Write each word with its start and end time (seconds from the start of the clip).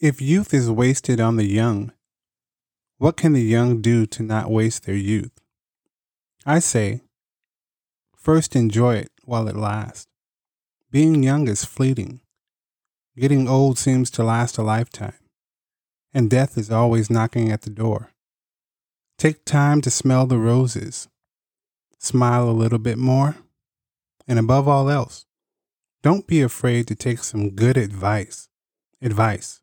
If 0.00 0.20
youth 0.20 0.52
is 0.52 0.68
wasted 0.68 1.20
on 1.20 1.36
the 1.36 1.46
young, 1.46 1.92
what 2.98 3.16
can 3.16 3.32
the 3.32 3.42
young 3.42 3.80
do 3.80 4.06
to 4.06 4.24
not 4.24 4.50
waste 4.50 4.86
their 4.86 4.96
youth? 4.96 5.40
I 6.44 6.58
say, 6.58 7.02
first 8.16 8.56
enjoy 8.56 8.96
it 8.96 9.12
while 9.24 9.46
it 9.46 9.54
lasts. 9.56 10.08
Being 10.90 11.22
young 11.22 11.46
is 11.46 11.64
fleeting. 11.64 12.20
Getting 13.16 13.48
old 13.48 13.78
seems 13.78 14.10
to 14.10 14.24
last 14.24 14.58
a 14.58 14.64
lifetime, 14.64 15.14
and 16.12 16.28
death 16.28 16.58
is 16.58 16.72
always 16.72 17.08
knocking 17.08 17.52
at 17.52 17.62
the 17.62 17.70
door. 17.70 18.10
Take 19.16 19.44
time 19.44 19.80
to 19.82 19.90
smell 19.90 20.26
the 20.26 20.38
roses, 20.38 21.08
smile 21.98 22.48
a 22.48 22.50
little 22.50 22.80
bit 22.80 22.98
more, 22.98 23.36
and 24.26 24.40
above 24.40 24.66
all 24.66 24.90
else, 24.90 25.24
don't 26.02 26.26
be 26.26 26.42
afraid 26.42 26.88
to 26.88 26.96
take 26.96 27.20
some 27.20 27.50
good 27.50 27.76
advice. 27.76 28.48
Advice, 29.00 29.60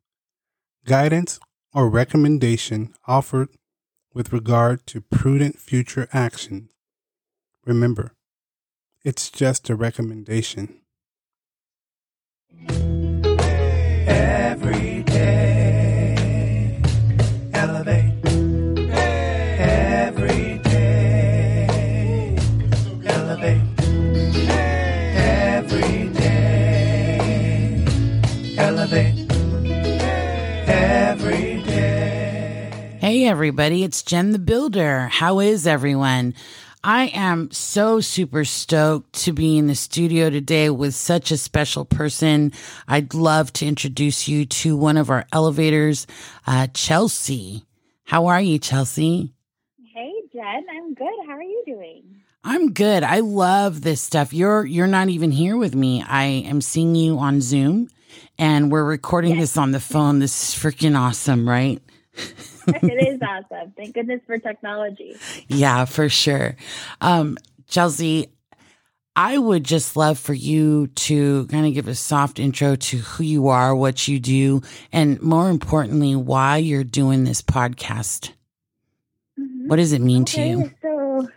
guidance, 0.85 1.39
or 1.73 1.89
recommendation 1.89 2.93
offered 3.07 3.49
with 4.13 4.33
regard 4.33 4.85
to 4.87 5.01
prudent 5.01 5.57
future 5.57 6.07
action. 6.11 6.69
Remember, 7.65 8.13
it's 9.03 9.29
just 9.29 9.69
a 9.69 9.75
recommendation. 9.75 10.80
Hey, 33.11 33.25
everybody, 33.25 33.83
it's 33.83 34.03
Jen 34.03 34.31
the 34.31 34.39
Builder. 34.39 35.09
How 35.09 35.41
is 35.41 35.67
everyone? 35.67 36.33
I 36.81 37.07
am 37.07 37.51
so 37.51 37.99
super 37.99 38.45
stoked 38.45 39.11
to 39.25 39.33
be 39.33 39.57
in 39.57 39.67
the 39.67 39.75
studio 39.75 40.29
today 40.29 40.69
with 40.69 40.95
such 40.95 41.29
a 41.29 41.35
special 41.35 41.83
person. 41.83 42.53
I'd 42.87 43.13
love 43.13 43.51
to 43.51 43.67
introduce 43.67 44.29
you 44.29 44.45
to 44.45 44.77
one 44.77 44.95
of 44.95 45.09
our 45.09 45.25
elevators, 45.33 46.07
uh, 46.47 46.67
Chelsea. 46.73 47.65
How 48.05 48.27
are 48.27 48.39
you, 48.39 48.57
Chelsea? 48.59 49.33
Hey 49.93 50.13
Jen, 50.31 50.65
I'm 50.73 50.93
good. 50.93 51.27
How 51.27 51.33
are 51.33 51.43
you 51.43 51.63
doing? 51.65 52.03
I'm 52.45 52.71
good. 52.71 53.03
I 53.03 53.19
love 53.19 53.81
this 53.81 53.99
stuff. 53.99 54.31
You're 54.31 54.65
you're 54.65 54.87
not 54.87 55.09
even 55.09 55.31
here 55.31 55.57
with 55.57 55.75
me. 55.75 56.01
I 56.01 56.23
am 56.23 56.61
seeing 56.61 56.95
you 56.95 57.19
on 57.19 57.41
Zoom 57.41 57.89
and 58.39 58.71
we're 58.71 58.85
recording 58.85 59.31
Yes. 59.31 59.39
this 59.41 59.57
on 59.57 59.71
the 59.71 59.81
phone. 59.81 60.19
This 60.19 60.55
is 60.55 60.63
freaking 60.63 60.97
awesome, 60.97 61.45
right? 61.49 61.81
it 62.81 63.07
is 63.07 63.19
awesome. 63.21 63.73
Thank 63.75 63.93
goodness 63.95 64.21
for 64.25 64.37
technology. 64.37 65.15
Yeah, 65.47 65.85
for 65.85 66.09
sure. 66.09 66.55
Um, 66.99 67.37
Chelsea, 67.67 68.27
I 69.15 69.37
would 69.37 69.63
just 69.63 69.95
love 69.97 70.17
for 70.17 70.33
you 70.33 70.87
to 70.87 71.45
kind 71.47 71.65
of 71.67 71.73
give 71.73 71.87
a 71.87 71.95
soft 71.95 72.39
intro 72.39 72.75
to 72.75 72.97
who 72.97 73.23
you 73.23 73.47
are, 73.49 73.75
what 73.75 74.07
you 74.07 74.19
do, 74.19 74.61
and 74.91 75.21
more 75.21 75.49
importantly, 75.49 76.15
why 76.15 76.57
you're 76.57 76.83
doing 76.83 77.23
this 77.23 77.41
podcast. 77.41 78.31
Mhm. 79.39 79.67
What 79.67 79.75
does 79.77 79.91
it 79.93 80.01
mean 80.01 80.25
to 80.25 80.41
you? 80.41 80.71
so 80.81 81.27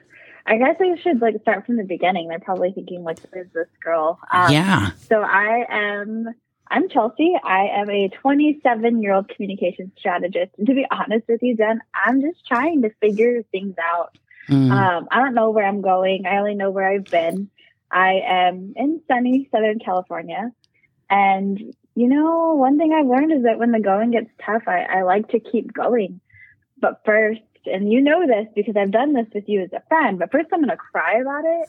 I 0.47 0.59
guess 0.59 0.77
I 0.81 0.97
should 1.03 1.21
like 1.21 1.41
start 1.43 1.67
from 1.67 1.77
the 1.77 1.85
beginning. 1.85 2.29
They're 2.29 2.39
probably 2.39 2.73
thinking, 2.73 3.03
like, 3.03 3.19
who 3.33 3.41
is 3.41 3.47
this 3.55 3.69
girl? 3.83 4.21
Um, 4.31 4.53
yeah. 4.53 4.91
So 5.09 5.23
I 5.23 5.65
am. 5.69 6.29
I'm 6.71 6.89
Chelsea. 6.89 7.35
I 7.43 7.67
am 7.75 7.91
a 7.91 8.09
27 8.09 9.03
year 9.03 9.13
old 9.15 9.29
communication 9.29 9.93
strategist. 9.99 10.53
And 10.59 10.67
to 10.67 10.75
be 10.75 10.87
honest 10.91 11.29
with 11.29 11.43
you, 11.43 11.57
Jen, 11.57 11.81
I'm 11.95 12.21
just 12.23 12.47
trying 12.47 12.83
to 12.83 12.91
figure 13.01 13.43
things 13.53 13.75
out. 13.79 14.17
Mm, 14.49 14.71
Um, 14.71 15.09
I 15.11 15.19
don't 15.21 15.35
know 15.35 15.51
where 15.51 15.65
I'm 15.67 15.83
going. 15.83 16.27
I 16.27 16.39
only 16.39 16.55
know 16.55 16.71
where 16.71 16.89
I've 16.89 17.11
been. 17.11 17.51
I 17.91 18.21
am 18.27 18.73
in 18.77 19.01
sunny 19.09 19.49
Southern 19.53 19.79
California. 19.79 20.51
And, 21.11 21.59
you 21.95 22.09
know, 22.09 22.55
one 22.55 22.79
thing 22.79 22.93
I've 22.93 23.07
learned 23.07 23.33
is 23.33 23.43
that 23.45 23.59
when 23.59 23.71
the 23.73 23.81
going 23.81 24.11
gets 24.11 24.31
tough, 24.45 24.63
I, 24.67 24.83
I 24.83 25.03
like 25.03 25.29
to 25.29 25.41
keep 25.41 25.73
going. 25.73 26.21
But 26.81 27.03
first, 27.05 27.41
and 27.67 27.93
you 27.93 28.01
know 28.01 28.27
this 28.27 28.47
because 28.55 28.77
I've 28.77 28.91
done 28.91 29.13
this 29.13 29.27
with 29.35 29.49
you 29.49 29.63
as 29.63 29.73
a 29.73 29.83
friend, 29.89 30.19
but 30.19 30.33
first 30.33 30.49
I'm 30.53 30.61
going 30.61 30.71
to 30.71 30.77
cry 30.77 31.19
about 31.21 31.45
it. 31.45 31.69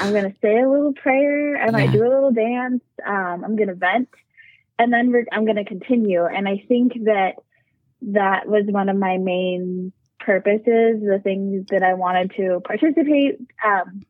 I'm 0.00 0.10
going 0.12 0.24
to 0.30 0.36
say 0.40 0.58
a 0.58 0.68
little 0.68 0.92
prayer. 0.92 1.56
I 1.56 1.70
might 1.70 1.86
Yeah. 1.86 1.92
do 1.92 2.02
a 2.06 2.08
little 2.14 2.32
dance. 2.32 2.82
Um, 3.04 3.44
I'm 3.44 3.56
going 3.56 3.68
to 3.68 3.74
vent. 3.74 4.08
And 4.78 4.92
then 4.92 5.10
we're, 5.10 5.26
I'm 5.32 5.44
going 5.44 5.56
to 5.56 5.64
continue. 5.64 6.24
And 6.24 6.48
I 6.48 6.64
think 6.68 6.92
that 7.04 7.34
that 8.02 8.48
was 8.48 8.64
one 8.66 8.88
of 8.88 8.96
my 8.96 9.18
main 9.18 9.92
purposes, 10.20 11.00
the 11.00 11.20
things 11.22 11.66
that 11.70 11.82
I 11.82 11.94
wanted 11.94 12.32
to 12.36 12.60
participate 12.64 13.38
um, 13.64 14.02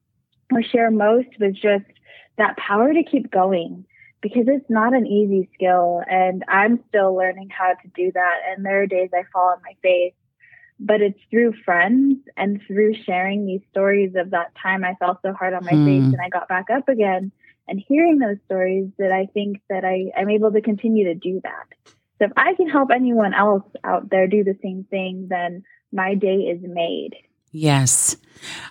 or 0.52 0.62
share 0.62 0.90
most 0.90 1.28
was 1.40 1.54
just 1.54 1.84
that 2.36 2.56
power 2.56 2.92
to 2.92 3.02
keep 3.02 3.30
going 3.30 3.84
because 4.20 4.44
it's 4.46 4.68
not 4.68 4.94
an 4.94 5.06
easy 5.06 5.48
skill. 5.54 6.02
And 6.08 6.44
I'm 6.48 6.82
still 6.88 7.14
learning 7.14 7.50
how 7.50 7.74
to 7.74 7.88
do 7.94 8.10
that. 8.12 8.34
And 8.48 8.64
there 8.64 8.82
are 8.82 8.86
days 8.86 9.10
I 9.14 9.24
fall 9.32 9.50
on 9.50 9.62
my 9.64 9.74
face, 9.82 10.14
but 10.80 11.00
it's 11.00 11.20
through 11.30 11.54
friends 11.64 12.18
and 12.36 12.60
through 12.66 12.94
sharing 13.04 13.46
these 13.46 13.62
stories 13.70 14.14
of 14.16 14.30
that 14.30 14.52
time 14.60 14.84
I 14.84 14.94
fell 14.94 15.18
so 15.22 15.32
hard 15.32 15.54
on 15.54 15.64
my 15.64 15.72
Hmm. 15.72 15.84
face 15.84 16.04
and 16.12 16.20
I 16.20 16.28
got 16.28 16.48
back 16.48 16.70
up 16.70 16.88
again 16.88 17.32
and 17.68 17.82
hearing 17.86 18.18
those 18.18 18.38
stories 18.46 18.90
that 18.98 19.12
I 19.12 19.26
think 19.26 19.60
that 19.68 19.84
I, 19.84 20.10
I'm 20.18 20.30
able 20.30 20.52
to 20.52 20.60
continue 20.60 21.04
to 21.04 21.14
do 21.14 21.40
that. 21.42 21.92
So 22.18 22.24
if 22.24 22.32
I 22.36 22.54
can 22.54 22.68
help 22.68 22.90
anyone 22.92 23.34
else 23.34 23.64
out 23.84 24.10
there 24.10 24.26
do 24.26 24.42
the 24.42 24.56
same 24.62 24.84
thing, 24.90 25.28
then 25.30 25.62
my 25.92 26.14
day 26.14 26.34
is 26.34 26.60
made. 26.62 27.10
Yes. 27.52 28.16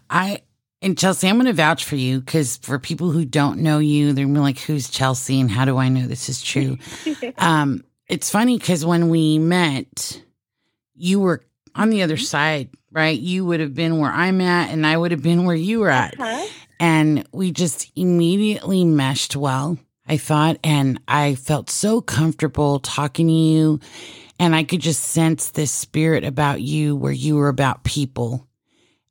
I, 0.09 0.41
and 0.81 0.97
Chelsea, 0.97 1.29
I'm 1.29 1.37
going 1.37 1.45
to 1.45 1.53
vouch 1.53 1.85
for 1.85 1.95
you 1.95 2.19
because 2.19 2.57
for 2.57 2.77
people 2.77 3.11
who 3.11 3.25
don't 3.25 3.59
know 3.59 3.79
you, 3.79 4.13
they're 4.13 4.25
gonna 4.25 4.35
be 4.35 4.41
like, 4.41 4.59
who's 4.59 4.89
Chelsea 4.89 5.39
and 5.39 5.49
how 5.49 5.65
do 5.65 5.77
I 5.77 5.89
know 5.89 6.07
this 6.07 6.29
is 6.29 6.41
true? 6.41 6.77
um, 7.37 7.83
it's 8.07 8.29
funny 8.29 8.57
because 8.57 8.85
when 8.85 9.09
we 9.09 9.39
met, 9.39 10.21
you 10.95 11.19
were 11.19 11.43
on 11.75 11.89
the 11.89 12.03
other 12.03 12.17
side, 12.17 12.69
right? 12.91 13.17
You 13.17 13.45
would 13.45 13.59
have 13.59 13.73
been 13.73 13.99
where 13.99 14.11
I'm 14.11 14.41
at, 14.41 14.71
and 14.71 14.85
I 14.85 14.97
would 14.97 15.11
have 15.11 15.21
been 15.21 15.45
where 15.45 15.55
you 15.55 15.79
were 15.79 15.89
at. 15.89 16.15
Huh? 16.15 16.47
And 16.79 17.27
we 17.31 17.51
just 17.51 17.91
immediately 17.95 18.83
meshed 18.83 19.35
well, 19.35 19.77
I 20.07 20.17
thought. 20.17 20.57
And 20.63 20.99
I 21.07 21.35
felt 21.35 21.69
so 21.69 22.01
comfortable 22.01 22.79
talking 22.79 23.27
to 23.27 23.33
you. 23.33 23.79
And 24.39 24.55
I 24.55 24.63
could 24.63 24.81
just 24.81 25.01
sense 25.03 25.49
this 25.51 25.71
spirit 25.71 26.23
about 26.23 26.61
you 26.61 26.95
where 26.95 27.11
you 27.11 27.35
were 27.35 27.49
about 27.49 27.83
people. 27.83 28.47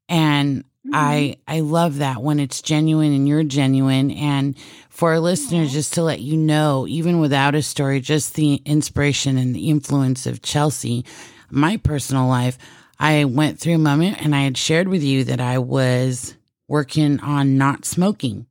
And 0.09 0.63
mm-hmm. 0.63 0.95
I 0.95 1.37
I 1.49 1.61
love 1.61 1.99
that 1.99 2.23
when 2.23 2.39
it's 2.39 2.63
genuine 2.63 3.13
and 3.13 3.27
you're 3.27 3.43
genuine. 3.43 4.13
And 4.13 4.57
for 4.89 5.11
our 5.11 5.21
listeners, 5.21 5.73
just 5.73 5.95
to 5.95 6.03
let 6.03 6.21
you 6.21 6.37
know, 6.37 6.87
even 6.89 7.19
without 7.19 7.57
a 7.57 7.63
story, 7.63 8.01
just 8.01 8.35
the 8.35 8.63
inspiration 8.65 9.37
and 9.37 9.55
the 9.55 9.69
influence 9.69 10.27
of 10.27 10.43
Chelsea, 10.43 11.05
my 11.51 11.77
personal 11.77 12.29
life, 12.29 12.57
I 12.99 13.25
went 13.25 13.59
through 13.59 13.75
a 13.75 13.79
moment 13.79 14.23
and 14.25 14.35
I 14.35 14.43
had 14.43 14.57
shared 14.57 14.89
with 14.89 15.03
you 15.03 15.25
that 15.25 15.41
I 15.41 15.59
was 15.59 16.36
working 16.69 17.21
on 17.21 17.57
not 17.59 17.85
smoking. 17.85 18.47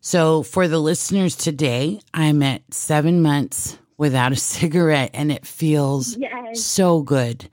So 0.00 0.42
for 0.42 0.68
the 0.68 0.78
listeners 0.78 1.34
today, 1.36 2.00
I'm 2.14 2.42
at 2.42 2.62
seven 2.72 3.22
months 3.22 3.78
without 3.98 4.32
a 4.32 4.36
cigarette 4.54 5.10
and 5.14 5.32
it 5.32 5.46
feels 5.46 6.16
Yes. 6.16 6.62
so 6.62 7.02
good. 7.02 7.48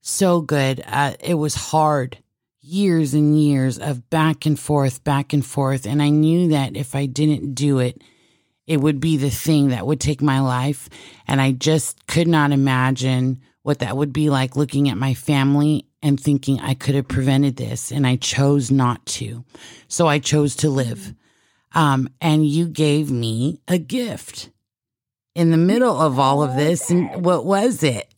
So 0.00 0.40
good. 0.40 0.82
Uh, 0.86 1.14
it 1.20 1.34
was 1.34 1.54
hard. 1.54 2.18
Years 2.62 3.14
and 3.14 3.38
years 3.38 3.78
of 3.78 4.08
back 4.10 4.46
and 4.46 4.58
forth, 4.58 5.02
back 5.02 5.32
and 5.32 5.44
forth. 5.44 5.86
And 5.86 6.00
I 6.02 6.10
knew 6.10 6.48
that 6.48 6.76
if 6.76 6.94
I 6.94 7.06
didn't 7.06 7.54
do 7.54 7.78
it, 7.80 8.00
it 8.66 8.80
would 8.80 9.00
be 9.00 9.16
the 9.16 9.30
thing 9.30 9.68
that 9.68 9.86
would 9.86 9.98
take 10.00 10.22
my 10.22 10.40
life. 10.40 10.88
And 11.26 11.40
I 11.40 11.52
just 11.52 12.06
could 12.06 12.28
not 12.28 12.52
imagine 12.52 13.40
what 13.62 13.80
that 13.80 13.96
would 13.96 14.12
be 14.12 14.30
like 14.30 14.56
looking 14.56 14.88
at 14.88 14.96
my 14.96 15.14
family 15.14 15.86
and 16.02 16.18
thinking 16.18 16.60
I 16.60 16.74
could 16.74 16.94
have 16.94 17.08
prevented 17.08 17.56
this. 17.56 17.90
And 17.90 18.06
I 18.06 18.16
chose 18.16 18.70
not 18.70 19.04
to. 19.06 19.44
So 19.88 20.06
I 20.06 20.18
chose 20.18 20.56
to 20.56 20.70
live. 20.70 21.14
Um, 21.72 22.08
and 22.20 22.46
you 22.46 22.66
gave 22.66 23.10
me 23.10 23.60
a 23.68 23.78
gift 23.78 24.50
in 25.34 25.50
the 25.50 25.56
middle 25.56 25.96
of 26.00 26.18
all 26.18 26.42
of 26.42 26.56
this. 26.56 26.90
And 26.90 27.24
what 27.24 27.44
was 27.44 27.82
it? 27.82 28.12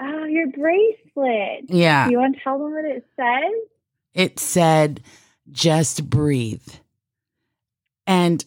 Oh, 0.00 0.24
your 0.24 0.48
bracelet. 0.48 1.66
Yeah. 1.68 2.08
You 2.08 2.18
want 2.18 2.36
to 2.36 2.42
tell 2.42 2.58
them 2.58 2.72
what 2.72 2.84
it 2.84 3.06
says? 3.16 3.52
It 4.14 4.38
said, 4.38 5.00
just 5.50 6.08
breathe. 6.10 6.68
And 8.06 8.44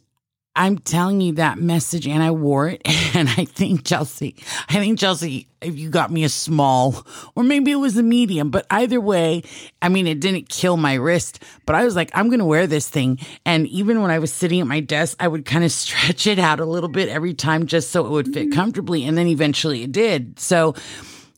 I'm 0.56 0.78
telling 0.78 1.20
you 1.20 1.34
that 1.34 1.58
message 1.58 2.08
and 2.08 2.24
I 2.24 2.32
wore 2.32 2.70
it. 2.70 2.82
And 3.16 3.30
I 3.30 3.46
think 3.46 3.86
Chelsea, 3.86 4.36
I 4.68 4.74
think 4.74 5.00
Chelsea, 5.00 5.48
if 5.62 5.80
you 5.80 5.90
got 5.90 6.12
me 6.12 6.26
a 6.26 6.30
small 6.30 7.08
or 7.34 7.44
maybe 7.44 7.72
it 7.72 7.78
was 7.78 7.96
a 7.96 8.04
medium, 8.04 8.50
but 8.50 8.66
either 8.70 9.00
way, 9.00 9.44
I 9.82 9.88
mean, 9.88 10.06
it 10.06 10.20
didn't 10.20 10.50
kill 10.50 10.76
my 10.76 10.96
wrist, 10.96 11.42
but 11.66 11.78
I 11.78 11.86
was 11.86 11.96
like, 11.96 12.12
I'm 12.14 12.28
going 12.28 12.40
to 12.40 12.46
wear 12.46 12.68
this 12.68 12.90
thing. 12.90 13.20
And 13.46 13.68
even 13.68 14.02
when 14.02 14.12
I 14.12 14.20
was 14.20 14.34
sitting 14.34 14.60
at 14.60 14.68
my 14.68 14.82
desk, 14.82 15.16
I 15.22 15.30
would 15.30 15.46
kind 15.46 15.64
of 15.64 15.72
stretch 15.72 16.28
it 16.28 16.40
out 16.40 16.60
a 16.60 16.66
little 16.66 16.90
bit 16.90 17.08
every 17.08 17.34
time 17.34 17.68
just 17.68 17.92
so 17.92 18.06
it 18.06 18.10
would 18.10 18.34
fit 18.34 18.50
mm-hmm. 18.50 18.60
comfortably. 18.60 19.06
And 19.06 19.18
then 19.18 19.28
eventually 19.28 19.84
it 19.84 19.94
did. 19.94 20.38
So, 20.38 20.76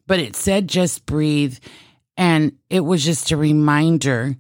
but 0.08 0.20
it 0.20 0.36
said 0.36 0.68
just 0.68 1.06
breathe. 1.06 1.60
And 2.18 2.54
it 2.72 2.80
was 2.80 3.06
just 3.06 3.30
a 3.30 3.38
reminder. 3.38 4.36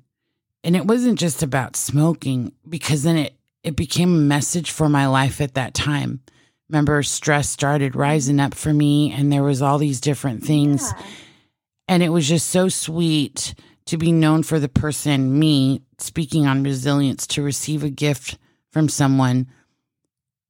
And 0.64 0.76
it 0.76 0.88
wasn't 0.88 1.20
just 1.20 1.44
about 1.44 1.76
smoking 1.76 2.52
because 2.68 3.04
then 3.04 3.18
it, 3.18 3.37
it 3.68 3.76
became 3.76 4.16
a 4.16 4.18
message 4.18 4.72
for 4.72 4.88
my 4.88 5.08
life 5.08 5.42
at 5.42 5.56
that 5.56 5.74
time. 5.74 6.22
Remember, 6.70 7.04
stress 7.04 7.50
started 7.50 7.98
rising 7.98 8.40
up 8.40 8.56
for 8.56 8.74
me, 8.74 9.12
and 9.12 9.30
there 9.30 9.44
was 9.44 9.62
all 9.62 9.78
these 9.78 10.00
different 10.00 10.42
things. 10.42 10.90
Yeah. 10.90 11.06
And 11.90 12.02
it 12.02 12.08
was 12.08 12.26
just 12.26 12.48
so 12.48 12.70
sweet 12.70 13.56
to 13.88 13.98
be 13.98 14.14
known 14.14 14.44
for 14.44 14.58
the 14.58 14.70
person, 14.70 15.38
me, 15.38 15.82
speaking 15.98 16.48
on 16.48 16.64
resilience, 16.64 17.28
to 17.28 17.42
receive 17.42 17.84
a 17.84 17.90
gift 17.90 18.38
from 18.72 18.88
someone. 18.88 19.48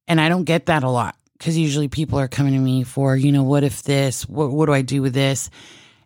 And 0.06 0.20
I 0.20 0.28
don't 0.28 0.44
get 0.44 0.66
that 0.66 0.84
a 0.84 0.88
lot 0.88 1.16
because 1.32 1.58
usually 1.58 1.88
people 1.88 2.20
are 2.20 2.28
coming 2.28 2.52
to 2.52 2.60
me 2.60 2.84
for, 2.84 3.16
you 3.16 3.32
know, 3.32 3.42
what 3.42 3.64
if 3.64 3.82
this? 3.82 4.28
What, 4.28 4.52
what 4.52 4.66
do 4.66 4.72
I 4.72 4.82
do 4.82 5.02
with 5.02 5.12
this? 5.12 5.50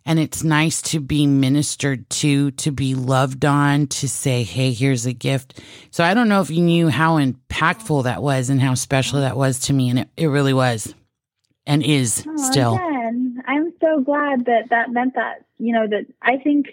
And 0.05 0.19
it's 0.19 0.43
nice 0.43 0.81
to 0.83 0.99
be 0.99 1.27
ministered 1.27 2.09
to, 2.09 2.51
to 2.51 2.71
be 2.71 2.93
loved 2.93 3.45
on, 3.45 3.87
to 3.87 4.09
say, 4.09 4.43
hey, 4.43 4.73
here's 4.73 5.05
a 5.05 5.13
gift. 5.13 5.61
So 5.91 6.03
I 6.03 6.13
don't 6.13 6.27
know 6.27 6.41
if 6.41 6.49
you 6.49 6.61
knew 6.61 6.89
how 6.89 7.17
impactful 7.17 8.03
that 8.03 8.21
was 8.21 8.49
and 8.49 8.59
how 8.59 8.73
special 8.73 9.21
that 9.21 9.37
was 9.37 9.59
to 9.61 9.73
me. 9.73 9.89
And 9.89 9.99
it, 9.99 10.09
it 10.17 10.27
really 10.27 10.53
was 10.53 10.93
and 11.65 11.83
is 11.83 12.25
Oh, 12.27 12.35
still. 12.51 12.75
Again, 12.75 13.41
I'm 13.47 13.73
so 13.79 14.01
glad 14.01 14.45
that 14.45 14.69
that 14.71 14.91
meant 14.91 15.15
that, 15.15 15.45
you 15.57 15.73
know, 15.73 15.87
that 15.87 16.05
I 16.21 16.37
think 16.37 16.67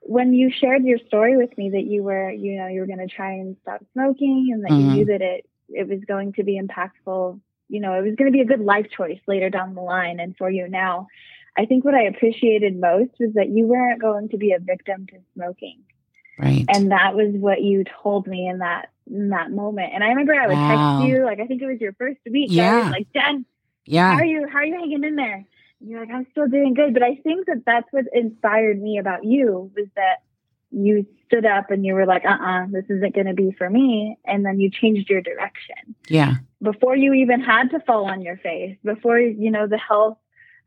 when 0.00 0.32
you 0.32 0.50
shared 0.50 0.84
your 0.84 0.98
story 1.06 1.36
with 1.36 1.56
me 1.58 1.70
that 1.70 1.84
you 1.84 2.02
were, 2.02 2.30
you 2.30 2.56
know, 2.56 2.66
you 2.66 2.80
were 2.80 2.86
going 2.86 2.98
to 2.98 3.06
try 3.06 3.32
and 3.32 3.56
stop 3.62 3.84
smoking 3.92 4.50
and 4.52 4.64
that 4.64 4.70
Mhm. 4.72 4.80
you 4.80 4.86
knew 4.96 5.04
that 5.06 5.22
it, 5.22 5.46
it 5.68 5.88
was 5.88 6.00
going 6.06 6.32
to 6.32 6.42
be 6.42 6.58
impactful, 6.60 7.38
you 7.68 7.80
know, 7.80 7.92
it 7.94 8.02
was 8.02 8.16
going 8.16 8.32
to 8.32 8.36
be 8.36 8.40
a 8.40 8.46
good 8.46 8.60
life 8.60 8.86
choice 8.90 9.20
later 9.28 9.50
down 9.50 9.74
the 9.74 9.82
line 9.82 10.18
and 10.18 10.36
for 10.36 10.50
you 10.50 10.66
now. 10.68 11.06
I 11.58 11.66
think 11.66 11.84
what 11.84 11.94
I 11.94 12.04
appreciated 12.04 12.78
most 12.80 13.10
was 13.18 13.32
that 13.34 13.48
you 13.48 13.66
weren't 13.66 14.00
going 14.00 14.28
to 14.30 14.36
be 14.38 14.52
a 14.52 14.58
victim 14.58 15.06
to 15.08 15.16
smoking. 15.34 15.80
Right. 16.38 16.64
And 16.68 16.92
that 16.92 17.16
was 17.16 17.34
what 17.34 17.60
you 17.62 17.84
told 18.02 18.26
me 18.26 18.46
in 18.48 18.58
that 18.58 18.90
in 19.10 19.30
that 19.30 19.50
moment. 19.50 19.92
And 19.94 20.04
I 20.04 20.08
remember 20.08 20.34
I 20.34 20.46
would 20.46 20.58
Wow. 20.58 20.68
text 20.68 21.08
you, 21.08 21.24
like 21.24 21.40
I 21.40 21.46
think 21.46 21.60
it 21.62 21.66
was 21.66 21.80
your 21.80 21.94
first 21.94 22.20
week. 22.30 22.50
I 22.52 22.54
Yeah. 22.54 22.82
was 22.84 22.92
like, 22.92 23.08
Jen, 23.12 23.44
yeah. 23.86 24.12
how 24.12 24.18
are 24.18 24.24
you 24.24 24.46
how 24.46 24.58
are 24.58 24.64
you 24.64 24.74
hanging 24.78 25.02
in 25.02 25.16
there 25.16 25.44
and 25.80 25.88
you're 25.90 26.00
like 26.00 26.10
i'm 26.10 26.26
still 26.32 26.46
doing 26.48 26.74
good 26.74 26.92
but 26.92 27.02
i 27.02 27.14
think 27.14 27.46
that 27.46 27.62
that's 27.64 27.86
what 27.92 28.04
inspired 28.12 28.80
me 28.82 28.98
about 28.98 29.24
you 29.24 29.70
was 29.76 29.86
that 29.96 30.16
you 30.70 31.06
stood 31.26 31.46
up 31.46 31.70
and 31.70 31.86
you 31.86 31.94
were 31.94 32.04
like 32.04 32.24
uh-uh 32.26 32.66
this 32.70 32.84
isn't 32.90 33.14
going 33.14 33.26
to 33.28 33.32
be 33.32 33.50
for 33.56 33.70
me 33.70 34.18
and 34.26 34.44
then 34.44 34.60
you 34.60 34.70
changed 34.70 35.08
your 35.08 35.22
direction 35.22 35.94
Yeah. 36.08 36.34
before 36.60 36.94
you 36.96 37.14
even 37.14 37.40
had 37.40 37.70
to 37.70 37.80
fall 37.80 38.04
on 38.10 38.20
your 38.20 38.36
face 38.36 38.76
before 38.84 39.18
you 39.18 39.50
know 39.50 39.66
the 39.66 39.78
health 39.78 40.18